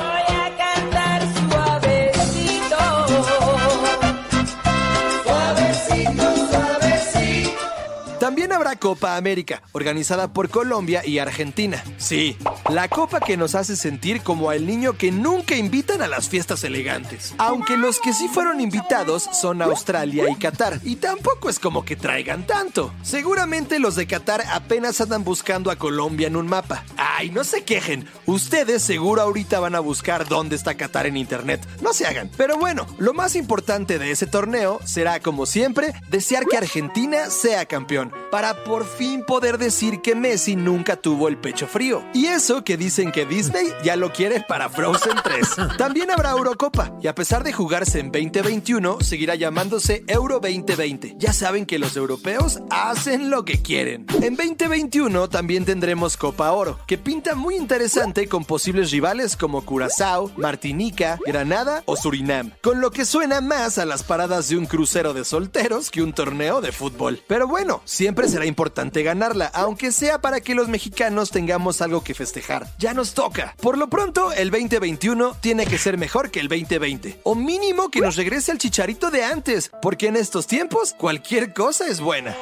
Habrá 8.60 8.76
Copa 8.76 9.16
América, 9.16 9.64
organizada 9.72 10.34
por 10.34 10.50
Colombia 10.50 11.06
y 11.06 11.20
Argentina. 11.20 11.82
Sí, 11.98 12.36
la 12.70 12.88
copa 12.88 13.20
que 13.20 13.36
nos 13.36 13.56
hace 13.56 13.76
sentir 13.76 14.22
como 14.22 14.50
al 14.50 14.66
niño 14.68 14.94
que 14.94 15.12
nunca 15.12 15.56
invitan 15.56 16.02
a 16.02 16.08
las 16.08 16.30
fiestas 16.30 16.64
elegantes. 16.64 17.34
Aunque 17.38 17.78
los 17.78 18.00
que 18.00 18.14
sí 18.14 18.28
fueron 18.28 18.62
invitados 18.62 19.28
son 19.34 19.62
Australia 19.62 20.26
y 20.30 20.36
Qatar, 20.36 20.80
y 20.84 20.98
tampoco 20.98 21.50
es 21.50 21.60
como 21.60 21.84
que 21.84 21.96
traigan 21.96 22.46
tanto. 22.46 22.94
Seguramente 23.02 23.80
los 23.80 23.96
de 23.96 24.06
Qatar 24.06 24.44
apenas 24.52 25.02
andan 25.02 25.24
buscando 25.24 25.72
a 25.72 25.78
Colombia 25.78 26.28
en 26.28 26.36
un 26.36 26.48
mapa. 26.48 26.84
Ay, 26.98 27.32
no 27.32 27.44
se 27.44 27.64
quejen, 27.64 28.08
ustedes 28.26 28.84
seguro 28.84 29.22
ahorita 29.22 29.60
van 29.60 29.76
a 29.76 29.80
buscar 29.80 30.28
dónde 30.28 30.56
está 30.56 30.76
Qatar 30.76 31.08
en 31.08 31.18
internet. 31.18 31.66
No 31.82 31.94
se 31.94 32.06
hagan. 32.06 32.30
Pero 32.38 32.58
bueno, 32.58 32.86
lo 32.98 33.14
más 33.14 33.36
importante 33.36 33.98
de 33.98 34.12
ese 34.12 34.28
torneo 34.28 34.80
será, 34.86 35.20
como 35.20 35.46
siempre, 35.46 35.94
desear 36.10 36.46
que 36.46 36.58
Argentina 36.58 37.30
sea 37.30 37.66
campeón, 37.66 38.14
para 38.32 38.64
por 38.64 38.86
fin 38.86 39.24
poder 39.26 39.58
decir 39.58 40.02
que 40.02 40.16
Messi 40.16 40.56
nunca 40.56 40.96
tuvo 40.96 41.28
el 41.28 41.38
pecho 41.38 41.68
frío. 41.68 42.04
Y 42.14 42.28
eso 42.28 42.59
tanto 42.60 42.64
que 42.64 42.78
dicen 42.78 43.12
que 43.12 43.26
Disney 43.26 43.68
ya 43.84 43.96
lo 43.96 44.12
quiere 44.12 44.42
para 44.42 44.70
Frozen 44.70 45.18
3. 45.24 45.78
También 45.78 46.12
habrá 46.12 46.32
Eurocopa 46.32 46.94
y 47.02 47.08
a 47.08 47.16
pesar 47.16 47.44
de 47.44 47.54
jugarse 47.54 48.00
en 48.00 48.12
2021, 48.12 49.00
seguirá 49.02 49.36
llamándose 49.36 50.04
Euro 50.08 50.40
2020. 50.40 51.16
Ya 51.18 51.32
saben 51.34 51.66
que 51.66 51.80
los 51.80 51.96
europeos 51.96 52.60
hacen 52.70 53.30
lo 53.30 53.46
que 53.46 53.62
quieren. 53.62 54.06
En 54.22 54.36
2021 54.36 55.30
también 55.30 55.66
tendremos 55.66 56.18
Copa 56.18 56.52
Oro, 56.52 56.80
que 56.88 56.98
pinta 56.98 57.36
muy 57.36 57.56
interesante 57.56 58.28
con 58.28 58.46
posibles 58.46 58.92
rivales 58.92 59.36
como 59.38 59.64
Curazao, 59.64 60.32
Martinica, 60.38 61.20
Granada 61.26 61.84
o 61.86 61.96
Surinam, 61.96 62.52
con 62.62 62.82
lo 62.82 62.92
que 62.92 63.06
suena 63.06 63.42
más 63.42 63.78
a 63.78 63.86
las 63.86 64.04
paradas 64.04 64.50
de 64.50 64.58
un 64.58 64.66
crucero 64.66 65.14
de 65.14 65.24
solteros 65.24 65.92
que 65.92 66.02
un 66.02 66.14
torneo 66.14 66.62
de 66.62 66.72
fútbol. 66.72 67.22
Pero 67.28 67.48
bueno, 67.48 67.82
siempre 67.86 68.28
será 68.28 68.46
importante 68.46 69.04
ganarla, 69.04 69.46
aunque 69.54 69.92
sea 69.92 70.20
para 70.22 70.42
que 70.42 70.56
los 70.56 70.68
mexicanos 70.68 71.30
tengamos 71.32 71.82
algo 71.82 72.04
que 72.04 72.14
festejar. 72.14 72.39
Ya 72.78 72.94
nos 72.94 73.14
toca. 73.14 73.56
Por 73.62 73.78
lo 73.78 73.90
pronto, 73.90 74.32
el 74.32 74.52
2021 74.52 75.36
tiene 75.42 75.66
que 75.66 75.78
ser 75.78 75.98
mejor 75.98 76.32
que 76.32 76.40
el 76.40 76.48
2020, 76.48 77.22
o 77.24 77.36
mínimo 77.36 77.90
que 77.90 78.02
nos 78.02 78.16
regrese 78.16 78.52
al 78.52 78.58
chicharito 78.58 79.12
de 79.12 79.24
antes, 79.24 79.72
porque 79.82 80.08
en 80.08 80.16
estos 80.16 80.48
tiempos 80.48 80.94
cualquier 80.98 81.54
cosa 81.54 81.88
es 81.88 82.00
buena. 82.00 82.36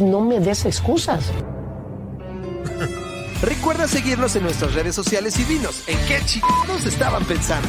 No 0.00 0.20
me 0.20 0.40
des 0.40 0.64
excusas. 0.64 1.24
Recuerda 3.42 3.86
seguirnos 3.86 4.34
en 4.34 4.42
nuestras 4.42 4.74
redes 4.74 4.94
sociales 4.94 5.38
y 5.38 5.44
dinos 5.44 5.84
en 5.86 5.98
qué 6.06 6.20
chicos 6.24 6.84
estaban 6.86 7.24
pensando. 7.24 7.68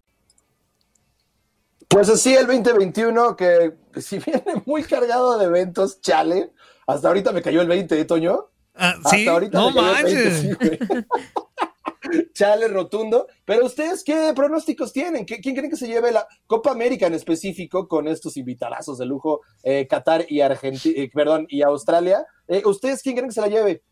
Pues 1.91 2.09
así 2.09 2.33
el 2.33 2.47
2021, 2.47 3.35
que 3.35 3.73
si 3.99 4.19
viene 4.19 4.43
muy 4.65 4.83
cargado 4.83 5.37
de 5.37 5.45
eventos, 5.45 5.99
chale. 6.01 6.51
Hasta 6.87 7.07
ahorita 7.09 7.31
me 7.33 7.41
cayó 7.41 7.61
el 7.61 7.67
20, 7.67 7.99
¿eh, 7.99 8.05
Toño? 8.05 8.49
Ah, 8.75 8.93
Hasta 8.97 9.09
sí, 9.09 9.27
ahorita 9.27 9.59
no 9.59 9.71
me 9.71 9.75
cayó 9.81 9.97
el 9.97 10.03
20, 10.03 10.23
manches. 10.23 10.39
sí, 10.41 10.53
güey. 10.87 11.05
Chale 12.33 12.67
rotundo. 12.67 13.27
Pero 13.45 13.65
ustedes, 13.65 14.03
¿qué 14.03 14.33
pronósticos 14.35 14.91
tienen? 14.91 15.25
¿Qué- 15.25 15.39
¿Quién 15.39 15.55
creen 15.55 15.69
que 15.69 15.77
se 15.77 15.87
lleve 15.87 16.11
la 16.11 16.27
Copa 16.47 16.71
América 16.71 17.07
en 17.07 17.13
específico 17.13 17.87
con 17.87 18.07
estos 18.07 18.35
invitadazos 18.37 18.97
de 18.97 19.05
lujo, 19.05 19.41
eh, 19.63 19.87
Qatar 19.87 20.25
y 20.27 20.41
Argentina, 20.41 21.07
perdón, 21.13 21.45
y 21.47 21.61
Australia? 21.61 22.25
Eh, 22.47 22.63
¿Ustedes 22.65 23.01
quién 23.01 23.15
creen 23.15 23.29
que 23.29 23.35
se 23.35 23.41
la 23.41 23.47
lleve? 23.47 23.83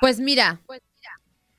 Pues 0.00 0.20
mira, 0.20 0.60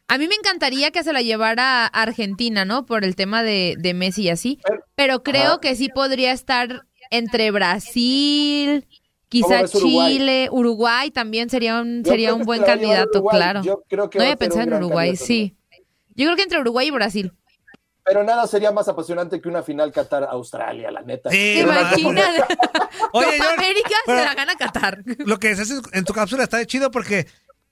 a 0.09 0.17
mí 0.17 0.27
me 0.27 0.35
encantaría 0.35 0.91
que 0.91 1.03
se 1.03 1.13
la 1.13 1.21
llevara 1.21 1.85
Argentina, 1.85 2.65
¿no? 2.65 2.85
Por 2.85 3.03
el 3.05 3.15
tema 3.15 3.43
de, 3.43 3.75
de 3.79 3.93
Messi 3.93 4.23
y 4.23 4.29
así. 4.29 4.59
Pero 4.95 5.23
creo 5.23 5.51
Ajá. 5.53 5.59
que 5.61 5.75
sí 5.75 5.87
podría 5.89 6.31
estar 6.33 6.81
entre 7.11 7.51
Brasil, 7.51 8.85
¿Cómo 8.89 9.29
quizá 9.29 9.77
Uruguay? 9.77 10.13
Chile, 10.17 10.47
Uruguay 10.51 11.11
también 11.11 11.49
sería 11.49 11.79
un, 11.79 12.03
Yo 12.03 12.11
sería 12.11 12.33
un 12.33 12.43
buen 12.43 12.63
candidato, 12.63 13.19
Uruguay. 13.19 13.37
claro. 13.37 13.61
Yo 13.63 13.83
creo 13.87 14.09
que 14.09 14.17
no 14.17 14.23
había 14.25 14.35
pensado 14.35 14.63
en 14.63 14.73
Uruguay, 14.73 15.09
candidato, 15.09 15.25
sí. 15.25 15.55
Yo 16.15 16.25
creo 16.25 16.35
que 16.35 16.43
entre 16.43 16.59
Uruguay 16.59 16.87
y 16.87 16.91
Brasil. 16.91 17.31
Pero 18.03 18.23
nada 18.23 18.47
sería 18.47 18.71
más 18.71 18.87
apasionante 18.87 19.39
que 19.39 19.47
una 19.47 19.61
final 19.61 19.91
Qatar-Australia, 19.91 20.89
la 20.89 21.01
neta. 21.01 21.29
Sí, 21.29 21.37
¿Te 21.37 21.53
Pero 21.61 21.67
nada, 21.71 21.81
imaginas? 21.99 22.35
Oye, 23.13 23.37
Copa 23.37 23.53
América 23.53 23.89
pero- 24.07 24.17
se 24.19 24.25
la 24.25 24.33
gana 24.33 24.55
Qatar. 24.55 25.03
Lo 25.19 25.37
que 25.37 25.49
haces 25.49 25.79
en 25.93 26.03
tu 26.05 26.13
cápsula 26.13 26.43
está 26.43 26.65
chido 26.65 26.89
porque 26.89 27.27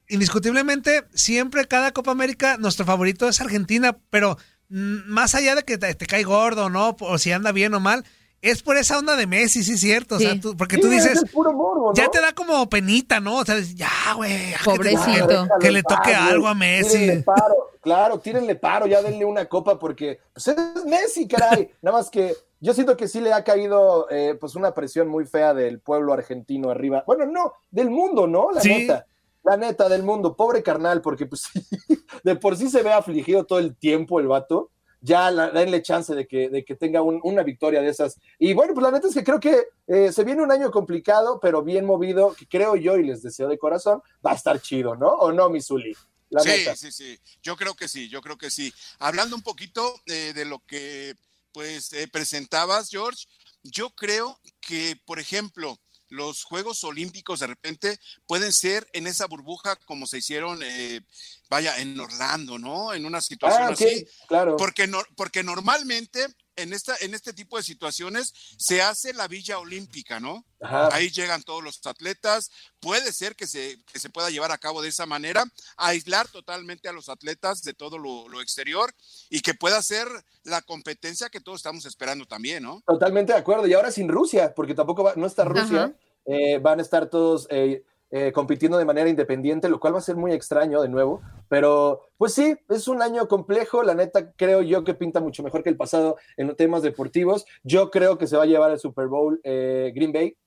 indiscutiblemente 0.09 1.03
siempre 1.13 1.65
cada 1.67 1.91
Copa 1.91 2.11
América 2.11 2.57
nuestro 2.57 2.85
favorito 2.85 3.27
es 3.29 3.39
Argentina, 3.41 3.97
pero 4.09 4.37
mm, 4.69 5.07
más 5.09 5.35
allá 5.35 5.55
de 5.55 5.63
que 5.63 5.77
te, 5.77 5.93
te 5.95 6.05
cae 6.05 6.23
gordo, 6.23 6.69
¿no? 6.69 6.95
O 6.99 7.17
si 7.17 7.31
anda 7.31 7.51
bien 7.51 7.73
o 7.73 7.79
mal, 7.79 8.03
es 8.41 8.61
por 8.61 8.77
esa 8.77 8.99
onda 8.99 9.15
de 9.15 9.25
Messi, 9.27 9.63
sí 9.63 9.73
es 9.73 9.79
cierto. 9.79 10.15
O 10.15 10.19
sea, 10.19 10.39
tú- 10.39 10.55
porque 10.55 10.75
Sí, 10.75 10.81
tú 10.81 10.87
es 10.91 11.03
dices, 11.03 11.23
el 11.23 11.29
puro 11.29 11.51
morbo, 11.53 11.89
¿no? 11.89 11.93
ya 11.95 12.07
te 12.09 12.21
da 12.21 12.33
como 12.33 12.69
penita, 12.69 13.19
¿no? 13.19 13.37
O 13.37 13.45
sea, 13.45 13.59
ya, 13.59 13.89
güey, 14.15 14.51
ya 14.51 14.57
que 14.57 14.63
te- 14.63 14.63
Pobrecito. 14.63 15.27
que, 15.59 15.65
que 15.65 15.71
le 15.71 15.83
toque 15.83 16.11
Paro, 16.11 16.29
algo 16.31 16.47
a 16.47 16.53
Messi. 16.55 16.97
Tírenle 16.97 17.23
paro, 17.23 17.55
claro, 17.81 18.19
tírenle 18.19 18.55
paro, 18.55 18.85
ya 18.87 19.01
denle 19.01 19.25
una 19.25 19.45
copa 19.45 19.79
porque 19.79 20.19
pues, 20.33 20.47
es 20.49 20.85
Messi, 20.85 21.27
caray. 21.27 21.71
Nada 21.81 21.97
más 21.97 22.09
que 22.11 22.35
yo 22.59 22.73
siento 22.73 22.95
que 22.95 23.07
sí 23.07 23.19
le 23.21 23.33
ha 23.33 23.43
caído 23.43 24.07
eh, 24.11 24.35
pues 24.39 24.55
una 24.55 24.71
presión 24.73 25.07
muy 25.07 25.25
fea 25.25 25.53
del 25.55 25.79
pueblo 25.79 26.13
argentino 26.13 26.69
arriba. 26.69 27.03
Bueno, 27.07 27.25
no, 27.25 27.53
del 27.71 27.89
mundo, 27.89 28.27
¿no? 28.27 28.51
La 28.51 28.61
Sí. 28.61 28.69
neta. 28.69 29.05
La 29.47 29.55
neta 29.55 29.87
del 29.87 30.03
mundo, 30.03 30.35
pobre 30.35 30.61
carnal, 30.61 31.01
porque 31.01 31.25
pues 31.25 31.43
de 32.23 32.35
por 32.35 32.57
sí 32.57 32.69
se 32.69 32.83
ve 32.83 32.91
afligido 32.91 33.45
todo 33.45 33.59
el 33.59 33.77
tiempo 33.77 34.19
el 34.19 34.27
vato. 34.27 34.71
Ya 34.99 35.31
la- 35.31 35.51
denle 35.51 35.81
chance 35.83 36.13
de 36.13 36.27
que, 36.27 36.49
de 36.49 36.65
que 36.65 36.75
tenga 36.75 37.01
un- 37.01 37.21
una 37.23 37.43
victoria 37.43 37.81
de 37.81 37.87
esas. 37.89 38.19
Y 38.39 38.53
bueno, 38.53 38.73
pues 38.73 38.83
la 38.83 38.91
neta 38.91 39.07
es 39.07 39.13
que 39.13 39.23
creo 39.23 39.39
que 39.39 39.63
eh, 39.87 40.11
se 40.11 40.23
viene 40.25 40.41
un 40.43 40.51
año 40.51 40.69
complicado, 40.71 41.39
pero 41.39 41.61
bien 41.63 41.85
movido, 41.85 42.33
que 42.33 42.45
creo 42.47 42.75
yo 42.75 42.97
y 42.97 43.03
les 43.05 43.21
deseo 43.21 43.47
de 43.47 43.57
corazón, 43.57 44.01
va 44.25 44.31
a 44.31 44.35
estar 44.35 44.59
chido, 44.59 44.95
¿no? 44.97 45.07
¿O 45.07 45.31
no, 45.31 45.49
Misuli? 45.49 45.95
La 46.29 46.41
sí, 46.41 46.49
neta. 46.49 46.75
sí, 46.75 46.91
sí. 46.91 47.17
Yo 47.41 47.55
creo 47.55 47.73
que 47.75 47.87
sí, 47.87 48.09
yo 48.09 48.19
creo 48.21 48.37
que 48.37 48.49
sí. 48.49 48.73
Hablando 48.99 49.35
un 49.37 49.43
poquito 49.43 49.93
eh, 50.07 50.33
de 50.35 50.43
lo 50.43 50.59
que 50.67 51.15
pues 51.53 51.93
eh, 51.93 52.07
presentabas, 52.11 52.89
George, 52.89 53.27
yo 53.63 53.91
creo 53.91 54.37
que, 54.59 54.99
por 55.05 55.19
ejemplo, 55.19 55.77
los 56.09 56.43
Juegos 56.43 56.83
Olímpicos 56.83 57.39
de 57.39 57.47
repente 57.47 57.99
pueden 58.25 58.53
ser 58.53 58.87
en 58.93 59.07
esa 59.07 59.25
burbuja 59.27 59.75
como 59.85 60.07
se 60.07 60.19
hicieron, 60.19 60.59
eh, 60.63 61.01
vaya, 61.49 61.77
en 61.79 61.99
Orlando, 61.99 62.57
¿no? 62.57 62.93
En 62.93 63.05
una 63.05 63.21
situación 63.21 63.63
Ah, 63.63 63.69
así. 63.73 64.05
claro. 64.27 64.55
Porque, 64.57 64.87
no, 64.87 65.01
porque 65.15 65.43
normalmente 65.43 66.27
en, 66.57 66.73
esta, 66.73 66.95
en 67.01 67.13
este 67.13 67.31
tipo 67.33 67.55
de 67.57 67.63
situaciones 67.63 68.33
se 68.57 68.81
hace 68.81 69.13
la 69.13 69.27
Villa 69.27 69.59
Olímpica, 69.59 70.19
¿no? 70.19 70.45
Ajá. 70.59 70.89
Ahí 70.93 71.09
llegan 71.09 71.43
todos 71.43 71.63
los 71.63 71.79
atletas. 71.85 72.49
Puede 72.79 73.13
ser 73.13 73.35
que 73.35 73.47
se, 73.47 73.77
que 73.91 73.99
se 73.99 74.09
pueda 74.09 74.29
llevar 74.29 74.51
a 74.51 74.57
cabo 74.57 74.81
de 74.81 74.89
esa 74.89 75.05
manera, 75.05 75.45
aislar 75.77 76.27
totalmente 76.27 76.89
a 76.89 76.93
los 76.93 77.07
atletas 77.09 77.61
de 77.61 77.73
todo 77.73 77.97
lo, 77.97 78.27
lo 78.27 78.41
exterior 78.41 78.93
y 79.29 79.39
que 79.41 79.53
pueda 79.53 79.81
ser 79.81 80.07
la 80.43 80.61
competencia 80.61 81.29
que 81.29 81.39
todos 81.41 81.59
estamos 81.59 81.85
esperando 81.85 82.25
también, 82.25 82.63
¿no? 82.63 82.81
Totalmente 82.85 83.33
de 83.33 83.39
acuerdo. 83.39 83.67
Y 83.67 83.73
ahora 83.73 83.91
sin 83.91 84.09
Rusia, 84.09 84.53
porque 84.55 84.73
tampoco 84.73 85.03
va- 85.03 85.13
no 85.15 85.27
está 85.27 85.45
Rusia, 85.45 85.95
eh, 86.25 86.57
van 86.59 86.79
a 86.79 86.81
estar 86.81 87.09
todos 87.09 87.47
eh, 87.49 87.83
eh, 88.09 88.31
compitiendo 88.31 88.77
de 88.77 88.85
manera 88.85 89.09
independiente, 89.09 89.67
lo 89.67 89.79
cual 89.79 89.93
va 89.93 89.97
a 89.97 90.01
ser 90.01 90.15
muy 90.15 90.31
extraño 90.31 90.81
de 90.81 90.89
nuevo. 90.89 91.21
Pero 91.49 92.01
pues 92.17 92.33
sí, 92.33 92.55
es 92.69 92.87
un 92.87 93.01
año 93.01 93.27
complejo. 93.27 93.83
La 93.83 93.95
neta, 93.95 94.31
creo 94.33 94.61
yo 94.61 94.83
que 94.83 94.93
pinta 94.93 95.19
mucho 95.19 95.43
mejor 95.43 95.61
que 95.63 95.69
el 95.69 95.77
pasado 95.77 96.17
en 96.37 96.55
temas 96.55 96.83
deportivos. 96.83 97.45
Yo 97.63 97.91
creo 97.91 98.17
que 98.17 98.27
se 98.27 98.37
va 98.37 98.43
a 98.43 98.47
llevar 98.47 98.71
el 98.71 98.79
Super 98.79 99.07
Bowl 99.07 99.39
eh, 99.43 99.91
Green 99.93 100.11
Bay. 100.13 100.37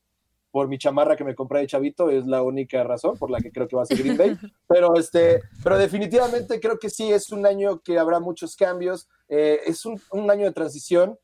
Por 0.50 0.66
mi 0.66 0.78
chamarra 0.78 1.16
que 1.16 1.22
me 1.22 1.36
compré 1.36 1.60
de 1.60 1.68
chavito, 1.68 2.10
es 2.10 2.26
la 2.26 2.42
única 2.42 2.82
razón 2.82 3.16
por 3.16 3.30
la 3.30 3.38
que 3.40 3.52
creo 3.52 3.68
que 3.68 3.76
va 3.76 3.82
a 3.82 3.86
ser 3.86 3.98
Green 3.98 4.16
Bay. 4.16 4.36
Pero, 4.68 4.96
este, 4.96 5.42
pero 5.62 5.78
definitivamente 5.78 6.58
creo 6.58 6.78
que 6.78 6.90
sí 6.90 7.12
es 7.12 7.30
un 7.30 7.46
año 7.46 7.80
que 7.80 7.98
habrá 7.98 8.18
muchos 8.20 8.56
cambios. 8.56 9.08
eh, 9.28 9.60
es 9.66 9.84
un, 9.84 10.00
un 10.10 10.30
año 10.30 10.46
de 10.46 10.52
transición. 10.52 11.18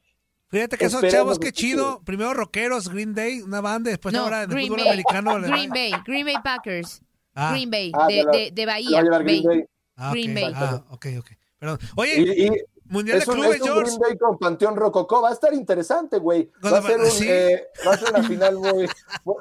Fíjate 0.48 0.76
que 0.78 0.84
esos 0.86 1.02
chavos, 1.08 1.38
qué 1.38 1.52
chido. 1.52 2.00
Primero 2.04 2.32
rockeros, 2.34 2.88
Green 2.88 3.14
Day, 3.14 3.40
una 3.42 3.60
banda, 3.60 3.90
después 3.90 4.12
No, 4.14 4.22
ahora 4.22 4.46
de 4.46 4.46
Green 4.54 4.68
fútbol 4.68 4.80
Bay. 4.80 4.88
americano. 4.88 5.40
Green 5.40 5.70
Bay, 5.70 5.92
Green 6.06 6.24
Bay 6.24 6.36
Packers. 6.42 7.02
Ah. 7.34 7.50
Green 7.52 7.70
Bay, 7.70 7.92
Ah, 7.94 8.06
de, 8.06 8.24
de, 8.32 8.50
de 8.52 8.66
Bahía. 8.66 9.00
a 9.00 9.02
llevar 9.02 9.24
Green 9.24 9.44
Bay. 9.44 9.56
Bay. 9.58 9.66
Ah, 9.96 10.08
ok. 10.10 10.12
Green 10.14 10.34
Bay. 10.34 10.52
Ah, 10.54 10.84
ok, 10.90 11.06
ok. 11.18 11.30
Perdón. 11.58 11.78
Oye, 11.96 12.20
Y, 12.20 12.46
y 12.46 12.50
Mundial 12.88 13.18
de 13.18 13.22
es 13.22 13.28
un, 13.28 13.34
Clubes, 13.34 13.56
es 13.56 13.60
un 13.62 13.66
George. 13.68 13.82
Green 13.84 13.98
Bay 14.00 14.18
con 14.18 14.38
Panteón 14.38 14.76
Rococó. 14.76 15.22
Va 15.22 15.30
a 15.30 15.32
estar 15.32 15.52
interesante, 15.54 16.18
güey. 16.18 16.50
Va 16.64 16.68
a 16.68 16.72
la- 16.72 16.82
ser 16.82 17.00
un, 17.00 17.10
sí. 17.10 17.26
eh, 17.28 17.64
va 17.86 17.92
a 17.94 17.98
ser 17.98 18.10
una 18.10 18.22
final 18.28 18.56
muy. 18.56 18.88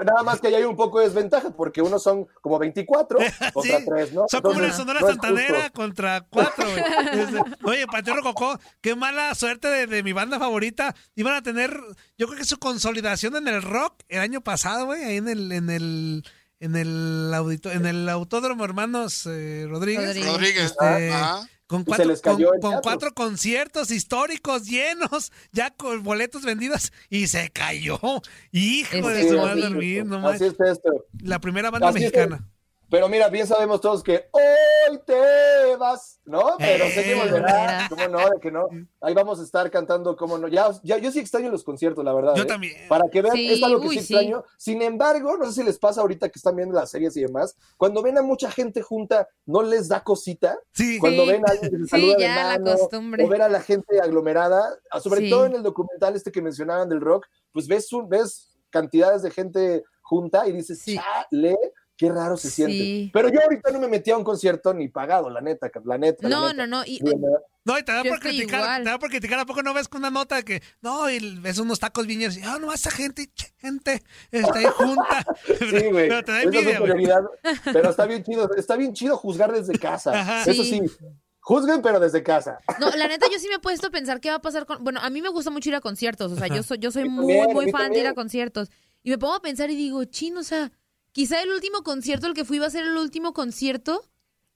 Nada 0.05 0.23
más 0.23 0.39
que 0.41 0.47
ahí 0.47 0.55
hay 0.55 0.63
un 0.63 0.75
poco 0.75 0.99
de 0.99 1.05
desventaja, 1.05 1.51
porque 1.51 1.81
unos 1.81 2.01
son 2.03 2.27
como 2.41 2.57
24 2.59 3.17
contra 3.53 3.79
Sí, 3.79 3.85
3, 3.85 4.13
¿no? 4.13 4.25
Son 4.27 4.41
como 4.41 4.59
la 4.59 4.67
Entonces, 4.67 4.77
Sonora 4.77 4.99
no 5.01 5.07
Santanera 5.07 5.69
contra 5.69 6.21
cuatro, 6.29 6.65
güey. 6.69 7.43
Oye, 7.63 7.87
Panteón 7.87 8.17
Rococó, 8.17 8.59
qué 8.81 8.95
mala 8.95 9.33
suerte 9.35 9.67
de, 9.67 9.87
de 9.87 10.03
mi 10.03 10.13
banda 10.13 10.39
favorita. 10.39 10.95
Iban 11.15 11.35
a 11.35 11.41
tener, 11.43 11.79
yo 12.17 12.27
creo 12.27 12.39
que 12.39 12.45
su 12.45 12.57
consolidación 12.57 13.35
en 13.35 13.47
el 13.47 13.61
rock 13.61 13.93
el 14.09 14.19
año 14.21 14.41
pasado, 14.41 14.85
güey, 14.87 15.03
ahí 15.03 15.17
en 15.17 15.29
el, 15.29 15.51
en 15.51 15.69
el, 15.69 16.23
en 16.59 16.75
el 16.75 17.31
audito, 17.33 17.71
en 17.71 17.85
el 17.85 18.07
autódromo 18.09 18.65
hermanos 18.65 19.25
eh, 19.27 19.65
Rodríguez. 19.69 20.05
Rodríguez. 20.07 20.31
Rodríguez. 20.33 20.63
Este, 20.71 21.11
Ajá. 21.11 21.47
Con 21.67 21.79
se 21.81 21.85
cuatro, 21.85 22.05
les 22.05 22.21
cayó 22.21 22.47
con, 22.47 22.55
el 22.55 22.61
con 22.61 22.71
teatro. 22.71 22.81
cuatro 22.83 23.13
conciertos 23.13 23.91
históricos 23.91 24.65
llenos, 24.65 25.31
ya 25.51 25.71
con 25.71 26.03
boletos 26.03 26.43
vendidos, 26.43 26.93
y 27.09 27.27
se 27.27 27.49
cayó. 27.49 27.99
Hijo 28.51 29.09
de 29.09 29.29
su 29.29 29.37
madre 29.37 29.69
no 30.03 30.27
Así 30.27 30.43
manches. 30.45 30.59
es 30.59 30.71
esto. 30.77 31.05
La 31.21 31.39
primera 31.39 31.71
banda 31.71 31.89
Así 31.89 31.97
es, 31.97 32.03
mexicana. 32.03 32.47
Pero 32.89 33.09
mira, 33.09 33.29
bien 33.29 33.47
sabemos 33.47 33.81
todos 33.81 34.03
que 34.03 34.29
hoy 34.31 34.99
te 35.05 35.75
vas, 35.77 36.19
¿no? 36.25 36.55
Pero 36.59 36.85
sé 36.89 37.03
que 37.03 37.11
Eh, 37.13 37.15
volverá, 37.15 37.87
¿cómo 37.89 38.07
no? 38.07 38.29
De 38.29 38.39
que 38.39 38.51
no. 38.51 38.67
Ahí 39.01 39.13
vamos 39.13 39.39
a 39.39 39.43
estar 39.43 39.69
cantando, 39.71 40.15
¿cómo 40.15 40.37
no? 40.37 40.47
Ya, 40.47 40.69
ya 40.83 40.97
yo 40.99 41.11
sí 41.11 41.19
extraño 41.19 41.49
los 41.49 41.63
conciertos, 41.63 42.05
la 42.05 42.13
verdad. 42.13 42.35
Yo 42.35 42.43
¿eh? 42.43 42.45
también. 42.45 42.87
Para 42.87 43.09
que 43.09 43.21
vean, 43.21 43.35
Sí, 43.35 43.51
es 43.53 43.63
algo 43.63 43.81
que 43.81 43.87
uy, 43.87 43.97
sí 43.99 44.05
sí. 44.05 44.13
extraño. 44.13 44.43
Sin 44.57 44.81
embargo, 44.81 45.35
no 45.37 45.45
sé 45.47 45.53
si 45.53 45.63
les 45.63 45.79
pasa 45.79 46.01
ahorita 46.01 46.29
que 46.29 46.37
están 46.39 46.55
viendo 46.55 46.75
las 46.75 46.91
series 46.91 47.17
y 47.17 47.21
demás, 47.21 47.55
cuando 47.77 48.01
ven 48.03 48.17
a 48.17 48.21
mucha 48.21 48.51
gente 48.51 48.81
junta, 48.81 49.27
¿no 49.45 49.63
les 49.63 49.87
da 49.87 50.03
cosita? 50.03 50.57
Sí. 50.73 50.99
Cuando 50.99 51.23
Sí. 51.25 51.31
ven 51.31 51.43
a 51.47 51.51
alguien 51.51 51.71
que 51.71 51.77
se 51.77 51.83
Sí, 51.83 51.89
saluda 51.89 52.15
de 52.17 52.21
ya, 52.21 52.35
la 52.35 52.59
mano, 52.59 52.77
costumbre. 52.77 53.23
o 53.23 53.27
ver 53.27 53.41
a 53.41 53.49
la 53.49 53.61
gente 53.61 53.99
aglomerada, 53.99 54.63
ah, 54.91 54.99
sobre 54.99 55.21
Sí. 55.21 55.29
todo 55.31 55.45
en 55.47 55.55
el 55.55 55.63
documental 55.63 56.15
este 56.15 56.31
que 56.31 56.41
mencionaban 56.41 56.87
del 56.87 57.01
rock, 57.01 57.25
pues 57.51 57.67
ves, 57.67 57.91
un, 57.93 58.07
ves 58.07 58.51
cantidades 58.69 59.23
de 59.23 59.31
gente 59.31 59.83
junta 60.01 60.47
y 60.47 60.51
dices, 60.51 60.79
Sí. 60.81 60.97
chale, 60.97 61.57
qué 61.97 62.09
raro 62.09 62.37
se 62.37 62.49
siente. 62.49 63.09
Pero 63.13 63.29
yo 63.29 63.39
ahorita 63.41 63.71
no 63.71 63.79
me 63.79 63.87
metí 63.87 64.11
a 64.11 64.17
un 64.17 64.23
concierto 64.23 64.73
ni 64.73 64.89
pagado, 64.89 65.29
la 65.29 65.41
neta, 65.41 65.69
la 65.83 65.97
neta. 65.97 66.27
la 66.27 66.35
No, 66.35 66.47
neta. 66.49 66.67
no, 66.67 66.77
no. 66.79 66.83
Y. 66.85 66.99
No, 67.63 67.79
y 67.79 67.83
te 67.83 67.91
da 67.93 68.03
por 68.03 68.19
criticar, 68.19 68.59
igual. 68.59 68.83
te 68.83 68.89
da 68.91 68.99
por 68.99 69.09
criticar, 69.09 69.39
¿a 69.39 69.45
poco 69.47 69.63
no 69.63 69.73
ves 69.73 69.87
con 69.87 69.99
una 70.01 70.11
nota 70.11 70.43
que, 70.43 70.61
no, 70.81 71.09
y 71.09 71.39
ves 71.39 71.57
unos 71.57 71.79
tacos 71.79 72.05
viñeros 72.05 72.37
y, 72.37 72.43
ah, 72.43 72.59
no, 72.61 72.71
esa 72.71 72.91
gente, 72.91 73.27
che, 73.33 73.47
gente, 73.57 74.03
está 74.31 74.59
ahí 74.59 74.65
junta. 74.65 75.25
Sí, 75.57 75.87
güey. 75.91 76.09
Pero 76.09 76.23
te 76.23 76.31
da 76.31 76.41
envidia, 76.43 76.77
superioridad. 76.77 77.23
Pero 77.73 77.89
está 77.89 78.05
bien 78.05 78.23
chido, 78.23 78.53
está 78.55 78.75
bien 78.75 78.93
chido 78.93 79.17
juzgar 79.17 79.51
desde 79.51 79.79
casa. 79.79 80.11
Ajá. 80.19 80.43
Eso 80.43 80.63
Sí. 80.63 80.81
sí, 80.87 81.05
juzguen 81.39 81.81
pero 81.81 81.99
desde 81.99 82.21
casa. 82.23 82.59
No, 82.79 82.89
la 82.91 83.07
neta, 83.07 83.25
yo 83.31 83.39
sí 83.39 83.47
me 83.47 83.55
he 83.55 83.59
puesto 83.59 83.87
a 83.87 83.89
pensar 83.89 84.19
qué 84.19 84.29
va 84.29 84.35
a 84.35 84.41
pasar 84.41 84.65
con. 84.67 84.83
Bueno, 84.83 84.99
a 85.01 85.09
mí 85.09 85.21
me 85.23 85.29
gusta 85.29 85.49
mucho 85.49 85.69
ir 85.69 85.75
a 85.75 85.81
conciertos. 85.81 86.31
O 86.31 86.35
sea, 86.35 86.47
yo 86.47 86.61
soy, 86.61 86.77
yo 86.79 86.91
soy 86.91 87.09
muy, 87.09 87.35
también, 87.35 87.53
muy 87.53 87.71
fan 87.71 87.91
de 87.91 87.99
ir 87.99 88.07
a 88.07 88.13
conciertos. 88.13 88.69
Y 89.01 89.09
me 89.11 89.17
pongo 89.17 89.35
a 89.35 89.41
pensar 89.41 89.69
y 89.71 89.75
digo, 89.75 90.03
chino, 90.05 90.39
o 90.39 90.43
sea, 90.43 90.71
quizá 91.15 91.41
el 91.41 91.49
último 91.49 91.81
concierto 91.81 92.27
al 92.27 92.33
que 92.33 92.43
fui 92.43 92.59
va 92.59 92.67
a 92.67 92.69
ser 92.69 92.83
el 92.83 92.97
último 92.97 93.31
concierto 93.31 94.03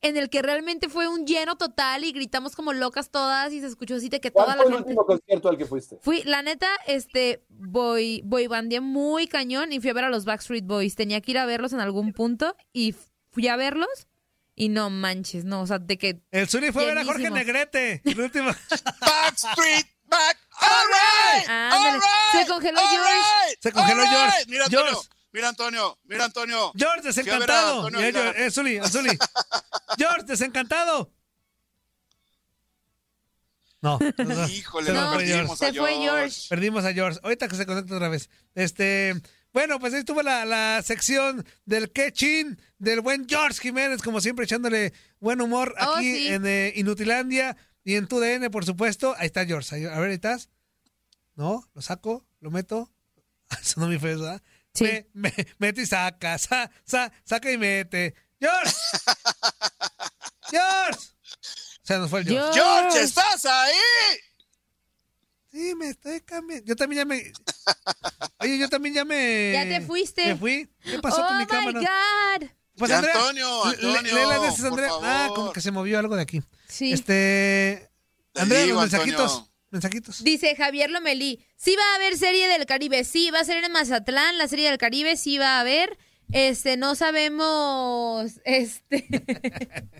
en 0.02 0.18
el 0.18 0.30
que 0.30 0.42
realmente 0.42 0.90
fue 0.90 1.08
un 1.08 1.26
lleno 1.26 1.56
total 1.56 2.04
y 2.04 2.12
gritamos 2.12 2.54
como 2.54 2.74
locas 2.74 3.12
todas 3.12 3.54
y 3.54 3.62
se 3.62 3.68
escuchó 3.68 3.96
así 3.96 4.10
de 4.10 4.20
que 4.20 4.30
toda 4.30 4.46
¿Cuál 4.46 4.58
la 4.58 4.64
fue 4.64 4.74
el 4.74 4.80
último 4.80 5.06
concierto 5.06 5.48
al 5.48 5.58
que 5.58 5.66
fuiste? 5.66 6.00
Fui, 6.02 6.22
la 6.24 6.42
neta, 6.42 6.68
este, 6.86 7.46
voy, 7.48 8.22
voy 8.26 8.48
bandeé 8.48 8.82
muy 8.82 9.28
cañón 9.28 9.72
y 9.72 9.80
fui 9.80 9.90
a 9.90 9.94
ver 9.94 10.04
a 10.04 10.10
los 10.10 10.26
Backstreet 10.26 10.66
Boys. 10.66 10.96
Tenía 10.96 11.22
que 11.22 11.32
ir 11.32 11.38
a 11.38 11.46
verlos 11.46 11.72
en 11.72 11.80
algún 11.80 12.12
punto 12.12 12.58
y 12.74 12.94
fui 13.32 13.48
a 13.48 13.56
verlos 13.56 14.10
y 14.54 14.68
no 14.68 14.90
manches, 14.90 15.46
no, 15.46 15.62
o 15.62 15.68
sea, 15.68 15.80
de 15.80 15.98
que 15.98 16.20
El 16.32 16.50
Zuli 16.50 16.74
fue 16.74 16.84
a 16.84 16.88
ver 16.88 16.98
a 16.98 17.06
Jorge. 17.06 17.30
Negrete. 17.30 18.02
El 18.04 18.20
último. 18.20 18.50
Backstreet 19.00 19.88
Back. 20.08 20.38
All 20.60 20.68
right. 20.90 21.50
Ándale. 21.50 21.88
all 21.88 21.94
right, 21.94 22.04
Se 22.34 22.52
congeló 22.52 22.80
George. 22.82 23.14
right, 23.48 23.60
Se 23.62 23.72
congeló 23.72 24.04
George. 24.06 24.46
Mira. 24.48 24.66
George. 24.70 25.10
Mira, 25.32 25.50
Antonio. 25.50 25.98
Mira, 26.06 26.26
Antonio. 26.26 26.72
George, 26.76 27.02
desencantado. 27.04 27.86
Antonio 27.88 28.00
Eh, 28.00 28.08
Aguilar. 28.08 28.52
Zuli, 28.52 28.80
Zuli. 28.90 29.18
George, 29.98 30.24
desencantado. 30.26 31.12
No, 33.82 33.98
no, 34.18 34.24
no. 34.26 34.48
Híjole, 34.50 34.92
fue 34.92 35.18
perdimos 35.20 35.58
se 35.60 35.66
a 35.68 35.74
fue 35.74 35.92
George. 35.94 36.04
George. 36.04 36.42
Perdimos 36.50 36.86
a 36.86 36.94
George. 36.94 37.20
Ahorita 37.24 37.48
que 37.48 37.56
se 37.56 37.66
conecta 37.66 37.96
otra 37.96 38.10
vez. 38.10 38.30
Este, 38.56 39.14
bueno, 39.54 39.80
pues 39.80 39.94
ahí 39.94 40.00
estuvo 40.00 40.22
la, 40.22 40.44
la 40.44 40.82
sección 40.84 41.46
del 41.66 41.92
Quechín, 41.92 42.60
del 42.78 43.00
buen 43.02 43.28
George 43.30 43.62
Jiménez, 43.62 44.02
como 44.02 44.20
siempre 44.20 44.44
echándole 44.46 44.92
buen 45.22 45.40
humor 45.40 45.76
Oh, 45.80 45.96
aquí 45.96 46.14
sí. 46.14 46.28
en 46.28 46.46
eh, 46.46 46.74
Inutilandia 46.76 47.56
y 47.86 47.96
en 47.96 48.08
tu 48.08 48.20
DN, 48.20 48.50
por 48.50 48.66
supuesto. 48.66 49.16
Ahí 49.18 49.28
está 49.28 49.46
George. 49.46 49.88
A 49.88 49.98
ver, 50.00 50.10
ahí 50.10 50.16
estás. 50.16 50.50
No, 51.36 51.64
lo 51.74 51.82
saco, 51.82 52.26
lo 52.42 52.52
meto. 52.52 52.92
Eso 53.62 53.80
no 53.80 53.88
me 53.88 53.98
fue, 53.98 54.10
¿verdad? 54.16 54.42
Sí. 54.74 54.86
Me, 55.14 55.34
me- 55.36 55.48
mete 55.58 55.82
y 55.82 55.86
saca, 55.86 56.38
sa- 56.38 56.70
sa- 56.86 57.12
saca 57.24 57.52
y 57.52 57.58
mete. 57.58 58.14
¡George! 58.40 58.74
¡George! 60.52 61.00
Se 61.84 61.98
nos 61.98 62.10
fue 62.10 62.22
el 62.22 62.28
George. 62.28 62.60
George, 62.60 63.02
¿estás 63.04 63.46
ahí? 63.46 63.74
Sí, 65.52 65.74
me 65.76 65.90
estoy 65.90 66.22
cambiando. 66.22 66.66
Yo 66.66 66.76
también 66.76 67.00
ya 67.02 67.06
me. 67.06 67.32
Oye, 68.40 68.58
yo 68.60 68.70
también 68.70 68.94
ya 68.96 69.06
me. 69.06 69.52
Ya 69.54 69.64
te 69.64 69.82
fuiste. 69.82 70.26
Me 70.28 70.36
fui. 70.36 70.70
¿Qué 70.84 71.00
pasó 71.00 71.24
oh 71.24 71.28
con 71.28 71.38
mi 71.38 71.44
my 71.44 71.48
cámara? 71.50 71.80
God. 71.80 72.48
Pues 72.78 72.92
Andrea. 72.92 73.14
Antonio, 73.16 73.66
le- 73.66 73.72
Antonio, 73.98 74.30
le- 74.32 74.70
por 74.70 74.80
favor. 74.88 75.04
Ah, 75.04 75.30
como 75.36 75.52
que 75.52 75.62
se 75.62 75.72
movió 75.72 75.98
algo 76.00 76.16
de 76.16 76.22
aquí. 76.22 76.42
Sí. 76.68 76.94
Este. 76.94 77.90
Te 78.34 78.42
Andrea, 78.42 78.64
digo, 78.64 78.82
los 78.82 78.92
mensajitos. 78.92 79.32
Antonio. 79.32 79.49
Mensajitos. 79.72 80.24
Dice 80.24 80.56
Javier 80.56 80.90
Lomelí, 80.90 81.40
sí 81.56 81.76
va 81.76 81.84
a 81.94 81.96
haber 81.98 82.18
serie 82.18 82.48
del 82.48 82.66
Caribe, 82.66 83.04
sí, 83.04 83.30
va 83.32 83.40
a 83.42 83.46
ser 83.46 83.64
en 83.64 83.72
Mazatlán, 83.72 84.38
la 84.38 84.48
serie 84.48 84.68
del 84.70 84.78
Caribe 84.78 85.16
sí 85.18 85.38
va 85.38 85.58
a 85.58 85.60
haber. 85.62 85.98
Este, 86.32 86.78
no 86.78 86.96
sabemos, 86.96 88.32
este, 88.46 89.06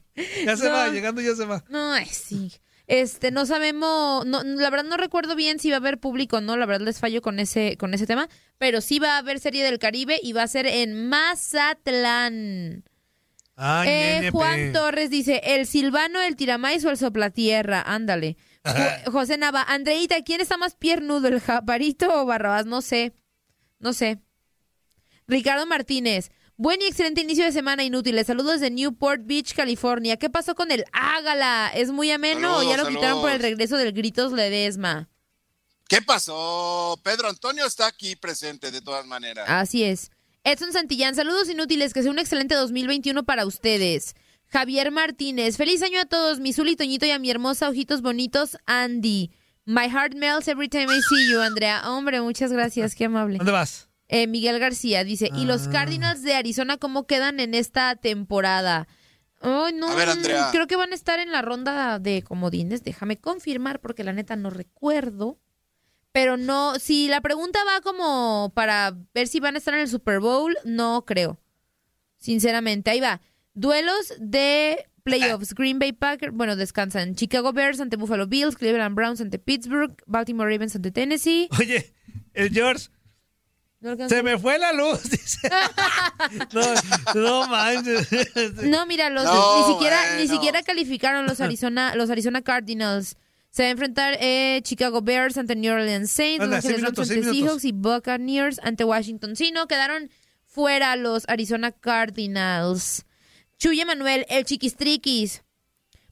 Ya 0.46 0.58
se 0.58 0.66
No. 0.66 0.72
va, 0.72 0.90
llegando 0.90 1.22
ya 1.22 1.36
se 1.36 1.46
va. 1.46 1.64
no, 1.70 1.92
ay, 1.94 2.06
sí. 2.06 2.52
Este, 2.88 3.30
no 3.30 3.46
sabemos, 3.46 4.26
no, 4.26 4.42
la 4.44 4.70
verdad 4.72 4.86
no 4.86 4.98
recuerdo 4.98 5.36
bien 5.36 5.60
si 5.60 5.70
va 5.70 5.76
a 5.76 5.80
haber 5.80 6.00
público 6.00 6.38
o 6.38 6.42
no, 6.42 6.58
la 6.58 6.66
verdad 6.66 6.86
les 6.88 6.98
fallo 7.00 7.22
con 7.22 7.40
ese, 7.40 7.78
con 7.78 7.94
ese 7.94 8.08
tema, 8.08 8.28
pero 8.58 8.82
sí 8.82 8.98
va 8.98 9.14
a 9.16 9.18
haber 9.20 9.40
serie 9.40 9.64
del 9.64 9.78
Caribe 9.78 10.20
y 10.24 10.34
va 10.34 10.42
a 10.42 10.48
ser 10.48 10.66
en 10.66 11.08
Mazatlán. 11.08 12.84
Ay, 13.56 13.90
Eh, 13.90 14.30
Juan. 14.32 14.72
Torres 14.74 15.10
dice, 15.10 15.42
el 15.44 15.68
silvano, 15.68 16.22
el 16.22 16.36
tiramais 16.36 16.84
o 16.86 16.90
el 16.90 16.98
soplatierra, 16.98 17.82
ándale. 17.86 18.38
Jo- 18.66 19.12
José 19.12 19.38
Nava, 19.38 19.64
Andreita, 19.64 20.22
¿quién 20.24 20.42
está 20.42 20.58
más 20.58 20.76
piernudo, 20.76 21.28
el 21.28 21.40
japarito 21.40 22.22
o 22.22 22.26
Barrabás? 22.26 22.66
No 22.66 22.82
sé, 22.82 23.14
no 23.80 23.94
sé. 23.94 24.20
Ricardo 25.28 25.66
Martínez, 25.66 26.32
buen 26.58 26.82
y 26.82 26.86
excelente 26.86 27.22
inicio 27.22 27.46
de 27.46 27.52
semana 27.52 27.84
inútiles. 27.84 28.28
Saludos 28.28 28.60
de 28.60 28.72
Newport 28.72 29.22
Beach, 29.26 29.54
California. 29.54 30.18
¿Qué 30.18 30.30
pasó 30.30 30.56
con 30.56 30.72
el 30.72 30.84
Ágala? 30.92 31.72
¿Es 31.74 31.92
muy 31.92 32.12
ameno 32.12 32.58
o 32.58 32.64
ya 32.64 32.78
lo 32.78 32.84
Saludos, 32.84 32.96
quitaron 32.96 33.22
por 33.22 33.32
el 33.32 33.40
regreso 33.40 33.78
del 33.78 33.94
Gritos 33.94 34.32
Ledesma? 34.34 35.08
¿Qué 35.88 36.02
pasó? 36.02 37.00
Pedro 37.04 37.30
Antonio 37.30 37.66
está 37.66 37.88
aquí 37.88 38.16
presente 38.16 38.72
de 38.72 38.82
todas 38.82 39.06
maneras. 39.06 39.46
Así 39.50 39.84
es. 39.84 40.12
Edson 40.44 40.72
Santillán, 40.72 41.16
saludos 41.16 41.50
inútiles, 41.50 41.94
que 41.94 42.02
sea 42.02 42.12
un 42.12 42.20
excelente 42.20 42.56
2021 42.56 43.24
para 43.24 43.46
ustedes. 43.46 44.16
Javier 44.52 44.92
Martínez, 44.92 45.58
feliz 45.58 45.84
año 45.84 46.00
a 46.02 46.06
todos, 46.06 46.40
mi 46.40 46.54
Zuli, 46.54 46.76
Toñito 46.76 47.06
y 47.06 47.12
a 47.12 47.20
mi 47.20 47.30
hermosa 47.30 47.70
Ojitos 47.70 48.02
Bonitos, 48.02 48.58
Andy. 48.66 49.32
My 49.66 49.88
heart 49.88 50.16
melts 50.16 50.48
every 50.48 50.68
time 50.68 50.86
I 50.86 51.00
see 51.02 51.32
you, 51.32 51.40
Andrea. 51.40 51.84
Hombre, 51.88 52.20
muchas 52.22 52.52
gracias, 52.52 52.96
qué 52.96 53.06
amable. 53.06 53.38
¿Dónde 53.38 53.52
vas? 53.52 53.90
Eh, 54.08 54.26
Miguel 54.26 54.58
García 54.58 55.04
dice, 55.04 55.30
¿y 55.36 55.46
los 55.46 55.68
Ah. 55.68 55.72
Cardinals 55.72 56.24
de 56.24 56.34
Arizona 56.34 56.78
cómo 56.78 57.06
quedan 57.06 57.40
en 57.40 57.54
esta 57.54 57.96
temporada? 57.96 58.88
Ay, 59.40 59.74
no, 59.74 59.88
A 59.90 59.96
ver, 59.96 60.10
Andrea. 60.10 60.50
creo 60.52 60.66
que 60.66 60.76
van 60.76 60.92
a 60.94 60.96
estar 60.96 61.20
en 61.20 61.32
la 61.32 61.44
ronda 61.44 62.00
de 62.00 62.24
comodines, 62.24 62.84
déjame 62.84 63.18
confirmar 63.18 63.80
porque 63.80 64.04
la 64.04 64.14
neta 64.14 64.36
no 64.36 64.50
recuerdo. 64.50 65.38
Pero 66.12 66.38
no, 66.38 66.80
si 66.80 67.08
la 67.08 67.22
pregunta 67.22 67.60
va 67.68 67.82
como 67.82 68.52
para 68.56 68.98
ver 69.14 69.28
si 69.28 69.40
van 69.40 69.54
a 69.54 69.60
estar 69.60 69.76
en 69.76 69.82
el 69.82 69.88
Super 69.88 70.20
Bowl, 70.20 70.58
no 70.66 71.06
creo. 71.06 71.40
Sinceramente, 72.18 72.90
ahí 72.90 73.00
va. 73.00 73.22
Duelos 73.60 74.14
de 74.20 74.86
playoffs. 75.04 75.54
Green 75.54 75.80
Bay 75.80 75.92
Packers, 75.92 76.34
bueno, 76.34 76.56
descansan. 76.56 77.16
Chicago 77.16 77.52
Bears 77.52 77.82
ante 77.82 77.98
Buffalo 77.98 78.26
Bills, 78.26 78.56
Cleveland 78.56 78.96
Browns 78.96 79.20
ante 79.20 79.38
Pittsburgh, 79.38 80.02
Baltimore 80.06 80.50
Ravens 80.50 80.78
ante 80.78 80.92
Tennessee. 80.92 81.50
Oye, 81.60 81.94
el 82.34 82.52
George. 82.52 82.88
No. 83.82 83.98
Se 84.08 84.24
me 84.24 84.38
fue 84.38 84.60
la 84.60 84.72
luz, 84.72 85.04
dice. 85.10 85.50
No, 86.54 86.62
no 87.16 87.48
manches. 87.48 88.08
No, 88.64 88.86
mira, 88.86 89.10
los 89.10 89.26
No, 89.26 89.68
ni 89.68 89.74
siquiera 89.74 90.18
ni 90.18 90.28
siquiera 90.28 90.64
calificaron 90.64 91.26
los 91.26 91.42
Arizona 91.42 91.96
los 91.96 92.10
Arizona 92.10 92.42
Cardinals. 92.42 93.18
Se 93.50 93.64
va 93.64 93.68
a 93.68 93.72
enfrentar 93.72 94.18
eh, 94.22 94.62
Chicago 94.64 95.02
Bears 95.02 95.38
ante 95.38 95.56
New 95.56 95.74
Orleans 95.74 96.12
Saints, 96.12 96.44
Anda, 96.44 96.58
Los 96.58 96.66
Ángeles 96.66 96.86
ante. 96.86 97.24
Seahawks 97.24 97.66
y 97.66 97.72
Buccaneers 97.74 98.60
ante 98.64 98.86
Washington. 98.86 99.36
Sí, 99.36 99.52
no, 99.52 99.68
quedaron 99.68 100.10
fuera 100.46 100.96
los 100.96 101.28
Arizona 101.28 101.72
Cardinals. 101.72 103.06
Chuy 103.60 103.84
Manuel, 103.84 104.26
el 104.30 104.46
Chiquistriquis. 104.46 105.44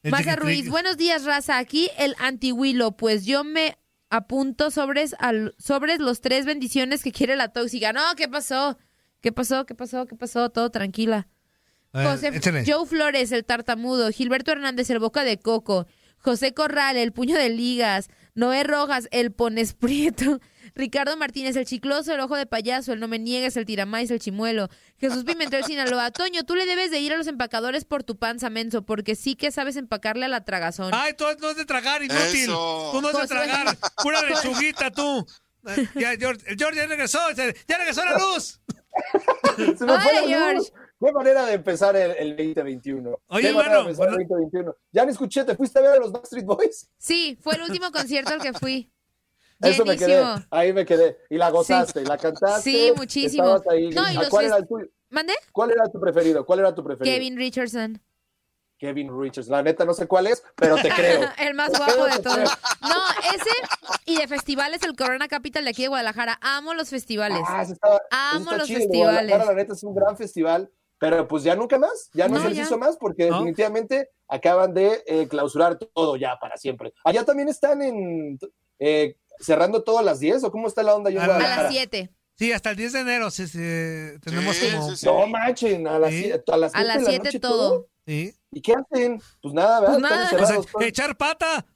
El 0.03 0.11
Maza. 0.11 0.35
Ruiz, 0.35 0.69
buenos 0.69 0.97
días, 0.97 1.23
raza. 1.23 1.57
Aquí 1.57 1.89
el 1.97 2.13
antihuilo, 2.19 2.97
pues 2.97 3.25
yo 3.25 3.45
me 3.45 3.77
apunto 4.09 4.69
sobres, 4.69 5.15
al, 5.19 5.55
sobres 5.57 5.99
los 5.99 6.19
tres 6.19 6.45
bendiciones 6.45 7.03
que 7.03 7.13
quiere 7.13 7.37
la 7.37 7.53
tóxica. 7.53 7.93
No, 7.93 8.01
¿qué 8.17 8.27
pasó? 8.27 8.77
¿Qué 9.21 9.31
pasó? 9.31 9.65
¿Qué 9.65 9.75
pasó? 9.75 10.05
¿Qué 10.07 10.17
pasó? 10.17 10.49
Todo 10.49 10.71
tranquila. 10.71 11.29
Ver, 11.93 12.07
José, 12.07 12.31
échale. 12.35 12.65
Joe 12.67 12.85
Flores, 12.85 13.31
el 13.31 13.45
tartamudo. 13.45 14.11
Gilberto 14.11 14.51
Hernández, 14.51 14.89
el 14.89 14.99
boca 14.99 15.23
de 15.23 15.39
coco. 15.39 15.87
José 16.17 16.53
Corral, 16.53 16.97
el 16.97 17.13
puño 17.13 17.37
de 17.37 17.47
ligas. 17.47 18.09
Noé 18.35 18.65
Rojas, 18.65 19.07
el 19.11 19.31
pones 19.31 19.73
prieto. 19.73 20.41
Ricardo 20.77 21.17
Martínez, 21.17 21.55
el 21.55 21.65
chicloso, 21.65 22.13
el 22.13 22.19
ojo 22.19 22.35
de 22.35 22.45
payaso. 22.45 22.93
El 22.93 22.99
no 22.99 23.07
me 23.07 23.17
niegues, 23.17 23.57
el 23.57 23.65
tiramais, 23.65 24.11
el 24.11 24.19
chimuelo. 24.19 24.69
Jesús 24.97 25.23
Pimentel, 25.23 25.63
Sinaloa. 25.65 26.11
Toño, 26.11 26.43
tú 26.43 26.55
le 26.55 26.65
debes 26.65 26.91
de 26.91 26.99
ir 26.99 27.13
a 27.13 27.17
los 27.17 27.27
empacadores 27.27 27.83
por 27.83 28.03
tu 28.03 28.17
panza, 28.17 28.49
menso, 28.49 28.83
porque 28.83 29.15
sí 29.15 29.35
que 29.35 29.51
sabes 29.51 29.75
empacarle 29.75 30.25
a 30.25 30.27
la 30.27 30.45
tragazón. 30.45 30.91
Ay, 30.93 31.13
tú 31.13 31.25
no 31.41 31.49
es 31.49 31.57
de 31.57 31.65
tragar, 31.65 32.03
inútil. 32.03 32.43
Eso. 32.43 32.89
Tú 32.93 33.01
no 33.01 33.09
es 33.09 33.17
de 33.17 33.27
tragar. 33.27 33.77
Pura 34.01 34.21
lechuguita, 34.21 34.91
tú. 34.91 35.25
Ya, 35.95 36.15
George, 36.15 36.45
el 36.47 36.57
George 36.57 36.77
ya 36.79 36.85
regresó. 36.85 37.19
Ya 37.35 37.77
regresó 37.77 38.05
la 38.05 38.17
luz. 38.17 38.61
Se 39.57 39.85
me 39.85 39.99
fue 39.99 40.11
Ay, 40.11 40.29
la 40.29 40.53
luz. 40.53 40.71
George. 40.71 40.71
qué 40.99 41.11
manera 41.11 41.45
de 41.45 41.53
empezar 41.53 41.95
el, 41.95 42.11
el 42.11 42.35
2021. 42.37 43.19
Oye, 43.27 43.51
bueno. 43.51 43.89
el 43.89 43.95
2021. 43.95 44.75
Ya 44.91 45.05
ni 45.05 45.11
escuché, 45.11 45.43
¿te 45.43 45.55
fuiste 45.55 45.79
a 45.79 45.81
ver 45.81 45.91
a 45.93 45.97
los 45.97 46.11
Backstreet 46.11 46.45
Boys? 46.45 46.89
Sí, 46.97 47.37
fue 47.41 47.55
el 47.55 47.63
último 47.63 47.91
concierto 47.91 48.33
al 48.33 48.41
que 48.41 48.53
fui. 48.53 48.91
Eso 49.61 49.85
me 49.85 49.97
quedé, 49.97 50.23
ahí 50.51 50.71
me 50.73 50.85
quedé. 50.85 51.17
Y 51.29 51.37
la 51.37 51.49
gozaste, 51.49 51.99
Sí. 51.99 52.05
y 52.05 52.07
la 52.07 52.17
cantaste. 52.17 52.61
Sí, 52.71 52.91
muchísimo. 52.95 53.61
ahí. 53.69 53.89
No, 53.89 54.03
y 54.11 54.15
¿A 54.15 54.19
los 54.21 54.29
¿Cuál, 54.29 54.45
era 54.45 54.57
el 54.57 54.67
tuyo? 54.67 54.85
¿Mande? 55.09 55.33
¿Cuál 55.51 55.71
era 55.71 55.85
tu 55.91 55.99
preferido? 55.99 56.45
¿Cuál 56.45 56.59
era 56.59 56.75
tu 56.75 56.83
preferido? 56.83 57.13
Kevin 57.15 57.37
Richardson. 57.37 58.01
Kevin 58.77 59.09
Richards. 59.19 59.47
La 59.49 59.63
neta 59.63 59.85
no 59.85 59.93
sé 59.95 60.05
cuál 60.07 60.27
es, 60.27 60.43
pero 60.55 60.75
te 60.75 60.89
creo. 60.95 61.21
el 61.39 61.53
más 61.55 61.69
guapo 61.75 62.05
de 62.05 62.19
todos. 62.19 62.51
No, 62.81 63.01
ese 63.33 63.49
y 64.05 64.17
de 64.17 64.27
festivales, 64.27 64.83
el 64.83 64.95
Corona 64.95 65.27
Capital 65.27 65.63
de 65.63 65.71
aquí 65.71 65.81
de 65.83 65.87
Guadalajara. 65.87 66.37
Amo 66.41 66.73
los 66.75 66.89
festivales. 66.89 67.39
Ah, 67.47 67.63
está- 67.63 68.01
Amo 68.11 68.41
está 68.45 68.57
los 68.57 68.67
chido. 68.67 68.79
festivales. 68.81 69.13
Guadalajara, 69.29 69.45
la 69.45 69.53
neta 69.57 69.73
es 69.73 69.83
un 69.83 69.95
gran 69.95 70.15
festival, 70.15 70.69
pero 70.99 71.27
pues 71.27 71.41
ya 71.43 71.55
nunca 71.55 71.79
más, 71.79 72.11
ya 72.13 72.27
no, 72.27 72.35
No, 72.35 72.41
se 72.41 72.49
les 72.49 72.57
ya. 72.57 72.63
hizo 72.63 72.77
más 72.77 72.97
porque 72.97 73.25
definitivamente 73.25 74.11
acaban 74.27 74.73
de 74.75 75.03
eh, 75.07 75.27
clausurar 75.27 75.77
todo 75.79 76.15
ya 76.15 76.37
para 76.39 76.57
siempre. 76.57 76.93
Allá 77.03 77.23
también 77.25 77.49
están 77.49 77.81
en 77.81 78.37
eh, 78.79 79.15
cerrando 79.39 79.83
todo 79.83 79.99
a 79.99 80.03
las 80.03 80.19
10 80.19 80.43
o 80.43 80.51
cómo 80.51 80.67
está 80.67 80.83
la 80.83 80.95
onda 80.95 81.09
en 81.09 81.17
A 81.19 81.27
las 81.27 81.71
7. 81.71 82.11
Sí, 82.37 82.51
hasta 82.51 82.69
el 82.69 82.75
10 82.75 82.93
de 82.93 82.99
enero 82.99 83.31
sí, 83.31 83.47
sí, 83.47 83.57
tenemos 84.23 84.55
como... 85.03 85.19
No 85.21 85.27
manchen, 85.27 85.87
a 85.87 85.97
las 85.97 86.11
Sí. 86.11 86.23
7 86.25 86.43
a 86.51 86.57
las 86.57 86.75
A 86.75 86.83
las 86.83 86.97
siete 86.97 86.99
de 86.99 87.03
la 87.03 87.09
7 87.09 87.23
noche 87.25 87.39
todo. 87.39 87.87
Sí. 88.05 88.33
¿Y 88.51 88.61
qué 88.61 88.73
hacen? 88.73 89.21
Pues 89.41 89.53
nada, 89.53 89.81
¿verdad? 89.81 89.93
Pues 89.95 90.01
nada. 90.03 90.23
Están 90.23 90.39
encerrados 90.39 90.67
O 90.73 90.79
sea, 90.79 90.87
echar 90.87 91.17
pata. 91.17 91.65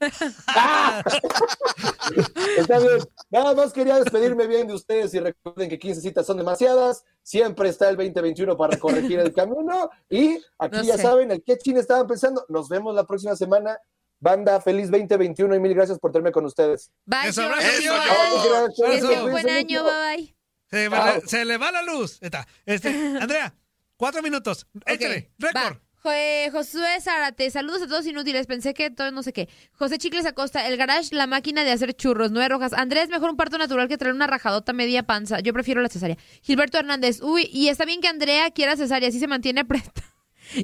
Está 2.56 2.78
bien. 2.78 2.98
Nada 3.30 3.54
más 3.54 3.72
quería 3.72 3.96
despedirme 3.98 4.46
bien 4.46 4.66
de 4.66 4.74
ustedes 4.74 5.12
y 5.14 5.20
recuerden 5.20 5.68
que 5.68 5.78
15 5.78 6.00
citas 6.00 6.26
son 6.26 6.38
demasiadas. 6.38 7.04
Siempre 7.22 7.68
está 7.68 7.88
el 7.90 7.96
2021 7.96 8.56
para 8.56 8.78
corregir 8.78 9.18
el 9.18 9.32
camino. 9.32 9.90
Y 10.08 10.38
aquí 10.58 10.76
No 10.78 10.82
ya 10.84 10.96
sé. 10.96 11.02
saben, 11.02 11.30
el 11.30 11.42
que 11.42 11.58
chin 11.58 11.76
estaban 11.76 12.06
pensando. 12.06 12.44
Nos 12.48 12.68
vemos 12.68 12.94
la 12.94 13.04
próxima 13.06 13.36
semana. 13.36 13.78
Banda, 14.22 14.60
feliz 14.60 14.88
2021 14.88 15.52
y 15.56 15.58
mil 15.58 15.74
gracias 15.74 15.98
por 15.98 16.12
tenerme 16.12 16.30
con 16.30 16.44
ustedes. 16.44 16.92
Bye, 17.04 17.28
Eso. 17.30 17.42
Gracias. 17.48 19.22
Buen 19.22 19.50
año. 19.50 19.82
Bye 19.82 20.16
bye. 20.16 20.36
Se, 20.70 20.88
va 20.88 21.06
la- 21.06 21.20
se 21.26 21.44
le 21.44 21.56
va 21.58 21.72
la 21.72 21.82
luz. 21.82 22.18
Está. 22.22 22.46
Este, 22.64 22.88
Andrea, 23.20 23.52
cuatro 23.96 24.22
minutos. 24.22 24.68
Échale. 24.86 25.32
Ok, 25.34 25.52
Récord. 25.52 25.76
eh, 26.14 26.48
Josué 26.52 27.00
Zárate, 27.00 27.50
saludos 27.50 27.82
a 27.82 27.88
todos 27.88 28.06
inútiles. 28.06 28.46
Pensé 28.46 28.74
que 28.74 28.90
todo 28.92 29.10
no 29.10 29.24
sé 29.24 29.32
qué. 29.32 29.48
José 29.72 29.98
Chicles 29.98 30.24
Acosta, 30.24 30.68
el 30.68 30.76
garage, 30.76 31.14
la 31.16 31.26
máquina 31.26 31.64
de 31.64 31.72
hacer 31.72 31.92
churros, 31.94 32.30
nueve 32.30 32.48
rojas. 32.48 32.72
Andrés, 32.74 33.08
mejor 33.08 33.28
un 33.28 33.36
parto 33.36 33.58
natural 33.58 33.88
que 33.88 33.98
traer 33.98 34.14
una 34.14 34.28
rajadota 34.28 34.72
media 34.72 35.02
panza. 35.02 35.40
Yo 35.40 35.52
prefiero 35.52 35.80
la 35.82 35.88
cesárea. 35.88 36.16
Gilberto 36.42 36.78
Hernández, 36.78 37.20
uy, 37.22 37.48
y 37.52 37.68
está 37.70 37.84
bien 37.84 38.00
que 38.00 38.06
Andrea 38.06 38.52
quiera 38.52 38.76
cesárea, 38.76 39.08
así 39.08 39.18
se 39.18 39.26
mantiene 39.26 39.60
apreta. 39.62 40.02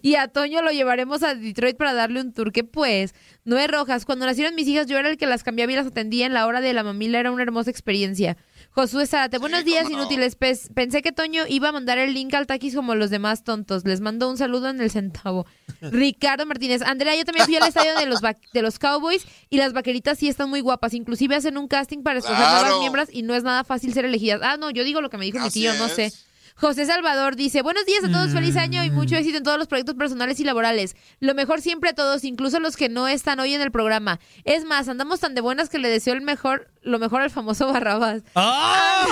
Y 0.02 0.14
a 0.16 0.28
Toño 0.28 0.62
lo 0.62 0.70
llevaremos 0.70 1.22
a 1.22 1.34
Detroit 1.34 1.76
para 1.76 1.92
darle 1.94 2.20
un 2.20 2.32
tour. 2.32 2.52
que 2.52 2.64
pues? 2.64 3.14
Nueve 3.44 3.66
rojas. 3.68 4.04
Cuando 4.04 4.26
nacieron 4.26 4.54
mis 4.54 4.66
hijas, 4.68 4.86
yo 4.86 4.98
era 4.98 5.08
el 5.08 5.16
que 5.16 5.26
las 5.26 5.42
cambiaba 5.42 5.72
y 5.72 5.76
las 5.76 5.86
atendía 5.86 6.26
en 6.26 6.34
la 6.34 6.46
hora 6.46 6.60
de 6.60 6.72
la 6.72 6.82
mamila. 6.82 7.18
Era 7.20 7.30
una 7.30 7.42
hermosa 7.42 7.70
experiencia. 7.70 8.36
Josué 8.70 9.06
Zárate, 9.06 9.38
buenos 9.38 9.64
días, 9.64 9.84
no. 9.84 9.90
inútiles. 9.92 10.36
Pes- 10.36 10.70
pensé 10.74 11.02
que 11.02 11.10
Toño 11.10 11.44
iba 11.48 11.70
a 11.70 11.72
mandar 11.72 11.98
el 11.98 12.12
link 12.14 12.34
al 12.34 12.46
taquis 12.46 12.74
como 12.74 12.94
los 12.94 13.10
demás 13.10 13.42
tontos. 13.44 13.84
Les 13.84 14.00
mando 14.00 14.28
un 14.30 14.36
saludo 14.36 14.68
en 14.68 14.80
el 14.80 14.90
centavo. 14.90 15.46
Ricardo 15.80 16.44
Martínez. 16.46 16.82
Andrea, 16.82 17.16
yo 17.16 17.24
también 17.24 17.46
fui 17.46 17.56
al 17.56 17.66
estadio 17.66 17.96
de 17.96 18.06
los, 18.06 18.20
de 18.20 18.62
los 18.62 18.78
Cowboys 18.78 19.26
y 19.50 19.56
las 19.56 19.72
vaqueritas 19.72 20.18
sí 20.18 20.28
están 20.28 20.50
muy 20.50 20.60
guapas. 20.60 20.94
Inclusive 20.94 21.34
hacen 21.36 21.56
un 21.58 21.66
casting 21.68 22.02
para 22.02 22.18
escoger 22.18 22.36
Claro. 22.38 22.60
nuevas 22.62 22.80
miembros 22.80 23.08
y 23.10 23.22
no 23.22 23.34
es 23.34 23.42
nada 23.42 23.64
fácil 23.64 23.92
ser 23.94 24.04
elegidas. 24.04 24.40
Ah, 24.42 24.56
no, 24.58 24.70
yo 24.70 24.84
digo 24.84 25.00
lo 25.00 25.10
que 25.10 25.18
me 25.18 25.24
dijo 25.24 25.40
mi 25.40 25.50
tío, 25.50 25.72
no 25.74 25.86
es. 25.86 25.92
sé. 25.92 26.12
José 26.60 26.86
Salvador 26.86 27.36
dice, 27.36 27.62
buenos 27.62 27.86
días 27.86 28.02
a 28.02 28.10
todos, 28.10 28.32
feliz 28.32 28.56
año 28.56 28.82
y 28.82 28.90
mucho 28.90 29.14
éxito 29.14 29.38
en 29.38 29.44
todos 29.44 29.58
los 29.58 29.68
proyectos 29.68 29.94
personales 29.94 30.40
y 30.40 30.44
laborales. 30.44 30.96
Lo 31.20 31.32
mejor 31.36 31.60
siempre 31.60 31.90
a 31.90 31.94
todos, 31.94 32.24
incluso 32.24 32.56
a 32.56 32.60
los 32.60 32.76
que 32.76 32.88
no 32.88 33.06
están 33.06 33.38
hoy 33.38 33.54
en 33.54 33.60
el 33.60 33.70
programa. 33.70 34.18
Es 34.42 34.64
más, 34.64 34.88
andamos 34.88 35.20
tan 35.20 35.36
de 35.36 35.40
buenas 35.40 35.68
que 35.68 35.78
le 35.78 35.88
deseo 35.88 36.14
el 36.14 36.20
mejor, 36.20 36.68
lo 36.82 36.98
mejor 36.98 37.20
al 37.20 37.30
famoso 37.30 37.72
Barrabás. 37.72 38.22
¡Ah! 38.34 39.06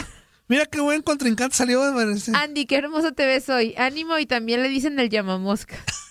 Mira 0.49 0.67
qué 0.67 0.81
buen 0.81 1.03
contrincante 1.03 1.55
salió. 1.55 1.81
me 1.85 1.93
parece. 1.93 2.33
Andy, 2.35 2.67
qué 2.67 2.79
hermoso 2.79 3.13
te 3.13 3.25
ves 3.27 3.49
hoy. 3.49 3.75
Ánimo 3.79 4.19
y 4.19 4.27
también 4.27 4.63
le 4.65 4.69
dicen 4.69 4.99
el 4.99 5.09
llamamosca. 5.09 5.77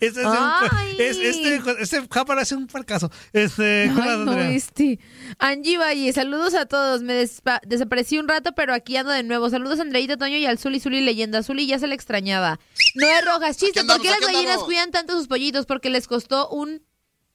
Ese 0.00 0.20
es 0.20 0.26
un, 0.26 0.50
es, 0.98 1.16
este, 1.18 1.60
este 1.80 2.08
ja 2.10 2.24
parece 2.24 2.54
un 2.56 2.68
fracaso. 2.68 3.10
Este, 3.32 3.90
¿cómo 3.94 4.02
Ay, 4.10 4.18
no, 4.24 4.38
este. 4.38 4.98
Angie 5.38 5.78
Valle, 5.78 6.12
saludos 6.12 6.54
a 6.54 6.66
todos. 6.66 7.02
Me 7.02 7.22
despa- 7.22 7.60
desaparecí 7.66 8.18
un 8.18 8.28
rato, 8.28 8.52
pero 8.54 8.74
aquí 8.74 8.96
ando 8.96 9.12
de 9.12 9.22
nuevo. 9.22 9.48
Saludos 9.50 9.78
a 9.78 9.82
Andreita 9.82 10.16
Toño 10.16 10.36
y 10.36 10.46
al 10.46 10.58
Zuli 10.58 10.80
Zuli 10.80 11.00
Leyenda. 11.02 11.42
Zuli 11.42 11.66
ya 11.66 11.78
se 11.78 11.86
le 11.86 11.94
extrañaba. 11.94 12.58
Noé 12.94 13.20
Rojas, 13.22 13.56
chiste, 13.58 13.84
¿por 13.84 14.00
qué 14.00 14.10
las 14.10 14.20
gallinas 14.20 14.42
andamos. 14.44 14.64
cuidan 14.64 14.90
tanto 14.90 15.12
sus 15.16 15.28
pollitos? 15.28 15.66
Porque 15.66 15.90
les 15.90 16.08
costó 16.08 16.48
un 16.48 16.82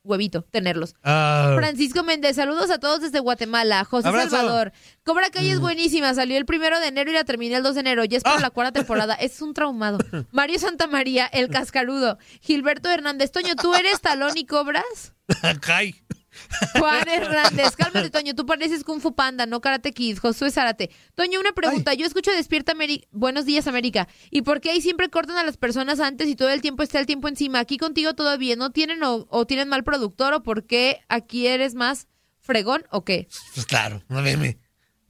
huevito 0.04 0.44
tenerlos. 0.52 0.96
Ah, 1.04 1.54
Francisco 1.58 2.04
Méndez, 2.04 2.36
saludos 2.36 2.70
a 2.72 2.80
todos 2.80 3.02
desde 3.02 3.20
Guatemala. 3.20 3.84
José 3.86 4.08
Abrazo. 4.08 4.30
Salvador. 4.32 4.72
Cobra 5.04 5.28
Mm. 5.30 5.38
es 5.46 5.60
buenísima. 5.60 6.14
Salió 6.14 6.38
el 6.38 6.46
primero 6.46 6.80
de 6.80 6.88
enero 6.88 7.12
y 7.12 7.14
la 7.14 7.24
terminé 7.24 7.56
el 7.56 7.64
2 7.64 7.76
de 7.76 7.82
enero. 7.82 8.04
Ya 8.06 8.18
es 8.18 8.24
por 8.24 8.34
Ah. 8.34 8.40
la 8.40 8.50
cuarta 8.50 8.72
temporada. 8.74 9.14
Es 9.16 9.42
un 9.42 9.54
traumado. 9.54 9.98
Mario 10.32 10.60
Santamaría, 10.60 11.26
el 11.28 11.50
cascarudo. 11.50 12.18
Gilberto 12.42 12.90
Hernández. 12.90 13.32
Toño, 13.32 13.56
¿tú 13.56 13.74
eres 13.76 14.02
talón 14.02 14.38
y 14.38 14.46
cobras? 14.46 15.14
Kai. 15.62 16.01
Juan 16.80 17.08
Hernández, 17.08 17.76
cálmate, 17.76 18.10
Toño, 18.10 18.34
tú 18.36 18.46
pareces 18.46 18.84
Kung 18.84 19.02
Fu 19.02 19.16
Panda, 19.16 19.46
no 19.46 19.62
Karate 19.62 19.92
Kid. 19.92 20.18
Josué 20.18 20.52
Zárate. 20.52 20.90
Toño, 21.16 21.40
una 21.40 21.52
pregunta. 21.52 21.94
Yo 21.94 22.06
escucho 22.06 22.32
Despierta 22.32 22.72
América. 22.72 23.08
Buenos 23.12 23.46
días, 23.46 23.68
América. 23.68 24.08
¿Y 24.30 24.42
por 24.44 24.62
qué 24.62 24.72
ahí 24.72 24.82
siempre 24.82 25.10
cortan 25.10 25.38
a 25.38 25.44
las 25.44 25.58
personas 25.58 26.00
antes 26.00 26.28
y 26.28 26.36
todo 26.36 26.50
el 26.50 26.62
tiempo 26.62 26.84
está 26.84 27.00
el 27.00 27.06
tiempo 27.06 27.28
encima? 27.28 27.60
Aquí 27.60 27.78
contigo 27.78 28.14
todo 28.14 28.38
bien. 28.38 28.60
¿No 28.60 28.72
tienen 28.72 29.04
o, 29.04 29.28
o 29.30 29.46
tienen 29.46 29.68
mal 29.68 29.84
productor 29.84 30.34
o 30.34 30.44
por 30.44 30.66
qué 30.66 31.02
aquí 31.10 31.48
eres 31.48 31.76
más 31.76 32.08
fregón 32.40 32.84
o 32.92 33.04
qué? 33.04 33.28
Pues 33.54 33.66
claro, 33.66 34.04
no 34.08 34.22
meme. 34.22 34.58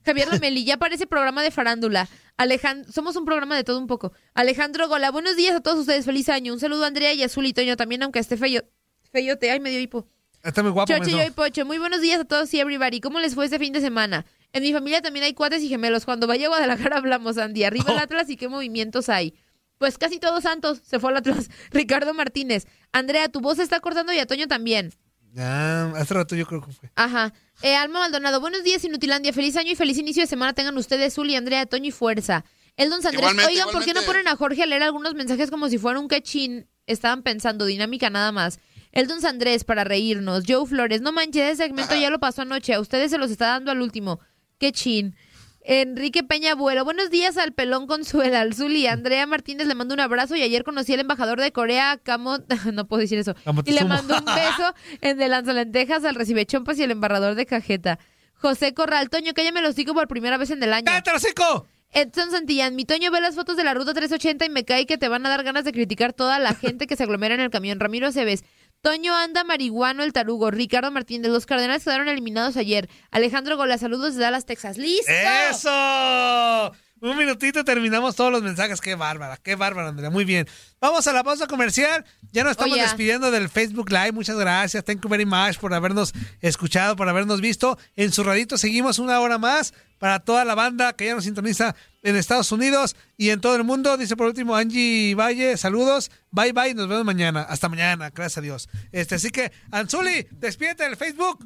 Javier 0.03 0.29
Lomeli, 0.31 0.65
ya 0.65 0.77
parece 0.77 1.05
programa 1.05 1.43
de 1.43 1.51
farándula. 1.51 2.10
Alejandro, 2.38 2.91
somos 2.91 3.15
un 3.15 3.25
programa 3.25 3.55
de 3.55 3.63
todo 3.63 3.77
un 3.77 3.86
poco. 3.86 4.13
Alejandro 4.34 4.88
Gola, 4.88 5.12
buenos 5.12 5.36
días 5.36 5.55
a 5.55 5.62
todos 5.62 5.79
ustedes, 5.79 6.05
feliz 6.05 6.27
año. 6.29 6.53
Un 6.53 6.60
saludo 6.60 6.86
a 6.86 6.88
Andrea 6.88 7.13
y 7.13 7.21
a 7.21 7.29
Zuli, 7.29 7.53
Toño 7.53 7.77
también, 7.77 8.01
aunque 8.01 8.17
esté 8.17 8.36
feo. 8.36 8.63
Feyote, 9.12 9.51
ay, 9.51 9.60
me 9.60 9.69
dio 9.69 9.79
hipo. 9.79 10.07
Está 10.43 10.63
muy 10.63 10.71
guapo. 10.71 10.91
Yo 10.91 11.23
y 11.23 11.32
Pocho, 11.32 11.65
muy 11.65 11.77
buenos 11.77 12.01
días 12.01 12.19
a 12.19 12.25
todos 12.25 12.54
y 12.54 12.60
everybody. 12.60 12.99
¿Cómo 12.99 13.19
les 13.19 13.36
fue 13.36 13.45
este 13.45 13.60
fin 13.60 13.73
de 13.73 13.82
semana? 13.82 14.25
En 14.54 14.63
mi 14.63 14.73
familia 14.73 15.01
también 15.01 15.23
hay 15.23 15.34
cuates 15.34 15.62
y 15.62 15.69
gemelos. 15.69 16.06
Cuando 16.06 16.27
vaya 16.27 16.47
a 16.47 16.49
Guadalajara 16.49 16.97
hablamos, 16.97 17.38
Andy. 17.38 17.63
Arriba 17.63 17.91
el 17.93 17.99
Atlas 17.99 18.30
y 18.30 18.38
qué 18.38 18.47
movimientos 18.47 19.10
hay. 19.10 19.36
Pues 19.77 19.97
casi 19.97 20.19
todos 20.19 20.43
santos. 20.43 20.82
Se 20.86 20.99
fue 20.99 21.12
al 21.12 21.17
Atlas. 21.17 21.49
Ricardo 21.71 22.13
Martínez. 22.13 22.67
Andrea, 22.91 23.30
tu 23.30 23.39
voz 23.39 23.58
se 23.58 23.63
está 23.63 23.80
cortando 23.80 24.13
y 24.13 24.19
a 24.19 24.25
Toño 24.25 24.47
también. 24.47 24.93
Ya, 25.34 25.86
hace 25.91 26.13
rato 26.13 26.36
yo 26.36 26.45
creo 26.45 26.62
que 26.62 26.71
fue. 26.73 26.91
Ajá. 26.95 27.34
Eh, 27.62 27.75
Alma 27.75 27.99
Maldonado, 27.99 28.41
buenos 28.41 28.63
días, 28.63 28.84
Inutilandia. 28.84 29.32
Feliz 29.32 29.56
año 29.56 29.71
y 29.71 29.75
feliz 29.75 29.97
inicio 29.97 30.23
de 30.23 30.27
semana 30.27 30.54
tengan 30.54 30.75
ustedes, 30.77 31.13
Zuli, 31.13 31.36
Andrea, 31.36 31.65
Toño 31.65 31.88
y 31.88 31.91
Fuerza. 31.91 32.43
El 32.75 32.89
Don 32.89 33.01
Sandrés, 33.01 33.21
Igualmente, 33.21 33.51
oigan, 33.51 33.69
¿por 33.71 33.86
qué 33.86 33.93
no 33.93 34.01
ponen 34.01 34.27
a 34.27 34.36
Jorge 34.36 34.63
a 34.63 34.65
leer 34.65 34.84
algunos 34.84 35.13
mensajes 35.13 35.51
como 35.51 35.69
si 35.69 35.77
fuera 35.77 35.99
un 35.99 36.08
cachín? 36.08 36.67
Estaban 36.86 37.21
pensando, 37.21 37.65
dinámica 37.65 38.10
nada 38.10 38.32
más. 38.32 38.60
El 38.91 39.08
Don 39.08 39.21
Sandrés, 39.21 39.63
para 39.63 39.84
reírnos. 39.84 40.43
Joe 40.47 40.65
Flores, 40.65 41.01
no 41.01 41.12
manches, 41.12 41.43
ese 41.43 41.63
segmento 41.63 41.95
ya 41.95 42.10
lo 42.10 42.19
pasó 42.19 42.41
anoche. 42.41 42.73
A 42.73 42.80
ustedes 42.80 43.12
se 43.12 43.17
los 43.17 43.32
está 43.32 43.47
dando 43.47 43.71
al 43.71 43.82
último. 43.82 44.19
Qué 44.58 44.71
chin. 44.71 45.15
Enrique 45.63 46.23
Peña 46.23 46.54
Abuelo, 46.54 46.84
buenos 46.84 47.12
días 47.12 47.38
al 47.38 47.54
pelón 47.54 47.86
Consuela, 47.86 48.41
al 48.41 48.56
Zuli. 48.56 48.88
Andrea 48.88 49.27
Martínez 49.27 49.67
le 49.67 49.75
mando 49.75 49.93
un 49.93 49.99
abrazo 49.99 50.36
y 50.36 50.41
ayer 50.41 50.63
conocí 50.63 50.93
al 50.93 51.01
embajador 51.01 51.39
de 51.39 51.51
Corea, 51.51 51.99
Camo, 52.01 52.39
no 52.73 52.88
puedo 52.88 53.01
decir 53.01 53.19
eso. 53.19 53.36
Camo 53.45 53.62
Y 53.65 53.71
le 53.71 53.86
mando 53.86 54.17
un 54.17 54.25
beso 54.25 54.73
en 55.01 55.17
de 55.17 55.27
lanzalentejas 55.27 56.04
al 56.04 56.15
recibe 56.15 56.45
chompas 56.45 56.80
y 56.80 56.84
el 56.84 56.91
embarrador 56.91 57.36
de 57.36 57.45
cajeta. 57.45 57.99
José 58.34 58.73
Corral, 58.73 59.10
Toño, 59.10 59.34
que 59.34 59.43
ya 59.43 59.51
me 59.51 59.62
los 59.62 59.75
digo 59.75 59.93
por 59.93 60.08
primera 60.08 60.38
vez 60.38 60.49
en 60.49 60.63
el 60.63 60.73
año. 60.73 60.86
¡Cállate, 60.86 61.12
hocico! 61.12 61.67
Edson 61.93 62.32
Santillán, 62.32 62.75
mi 62.75 62.86
Toño 62.86 63.12
ve 63.12 63.19
las 63.19 63.36
fotos 63.36 63.58
de 63.58 63.63
la 63.63 63.73
ruta 63.73 63.93
380 63.93 64.45
y 64.45 64.49
me 64.49 64.63
cae 64.63 64.86
que 64.86 64.97
te 64.97 65.10
van 65.10 65.25
a 65.25 65.30
dar 65.30 65.43
ganas 65.43 65.65
de 65.65 65.73
criticar 65.73 66.13
toda 66.13 66.39
la 66.39 66.54
gente 66.56 66.88
que 66.88 66.95
se 66.95 67.04
aglomera 67.04 67.36
en 67.36 67.41
el 67.41 67.49
camión. 67.49 67.80
Ramiro 67.80 68.08
Aceves, 68.08 68.43
Toño 68.82 69.15
anda 69.15 69.44
marihuano 69.44 70.04
el 70.04 70.12
tarugo. 70.12 70.50
Ricardo 70.50 70.89
Martínez, 70.89 71.32
los 71.32 71.46
cardenales 71.46 71.84
quedaron 71.84 72.08
eliminados 72.08 72.58
ayer. 72.58 72.89
Alejandro 73.12 73.56
Gola, 73.56 73.78
saludos 73.78 74.15
de 74.15 74.22
Dallas, 74.22 74.46
Texas. 74.46 74.78
¡Listo! 74.78 75.12
¡Eso! 75.12 76.72
Un 77.02 77.17
minutito 77.17 77.63
terminamos 77.63 78.15
todos 78.15 78.32
los 78.32 78.44
mensajes. 78.44 78.82
Qué 78.82 78.96
bárbara, 78.96 79.38
qué 79.38 79.56
bárbara, 79.56 79.89
Andrea. 79.89 80.10
Muy 80.10 80.26
bien. 80.26 80.48
Vamos 80.80 81.06
a 81.08 81.13
la 81.13 81.24
pausa 81.24 81.48
comercial. 81.48 82.06
Ya 82.32 82.44
nos 82.44 82.52
estamos 82.52 82.74
Oye. 82.74 82.82
despidiendo 82.84 83.32
del 83.32 83.50
Facebook 83.50 83.91
Live. 83.91 84.12
Muchas 84.13 84.38
gracias. 84.38 84.84
Thank 84.84 85.04
you 85.04 85.10
very 85.10 85.26
much 85.26 85.58
por 85.60 85.74
habernos 85.74 86.13
escuchado, 86.41 86.96
por 86.96 87.10
habernos 87.10 87.41
visto. 87.41 87.78
En 87.96 88.12
su 88.12 88.24
radito 88.24 88.58
seguimos 88.58 89.00
una 89.00 89.20
hora 89.20 89.39
más 89.39 89.74
para 90.02 90.18
toda 90.20 90.44
la 90.46 90.56
banda 90.56 90.94
que 90.94 91.06
ya 91.06 91.14
nos 91.14 91.26
sintoniza 91.26 91.76
en 92.02 92.16
Estados 92.16 92.52
Unidos 92.52 92.96
y 93.18 93.30
en 93.30 93.40
todo 93.40 93.56
el 93.56 93.64
mundo. 93.64 93.98
Dice 93.98 94.18
por 94.18 94.26
último 94.26 94.56
Angie 94.56 95.14
Valle, 95.14 95.56
saludos. 95.58 96.10
Bye 96.32 96.54
bye, 96.54 96.74
nos 96.74 96.88
vemos 96.88 97.06
mañana. 97.06 97.44
Hasta 97.44 97.70
mañana, 97.70 98.10
gracias 98.10 98.40
a 98.40 98.42
Dios. 98.42 98.68
Este, 98.92 99.14
así 99.14 99.30
que, 99.30 99.52
Anzuli, 99.70 100.28
despídete 100.32 100.86
del 100.86 100.98
Facebook. 100.98 101.46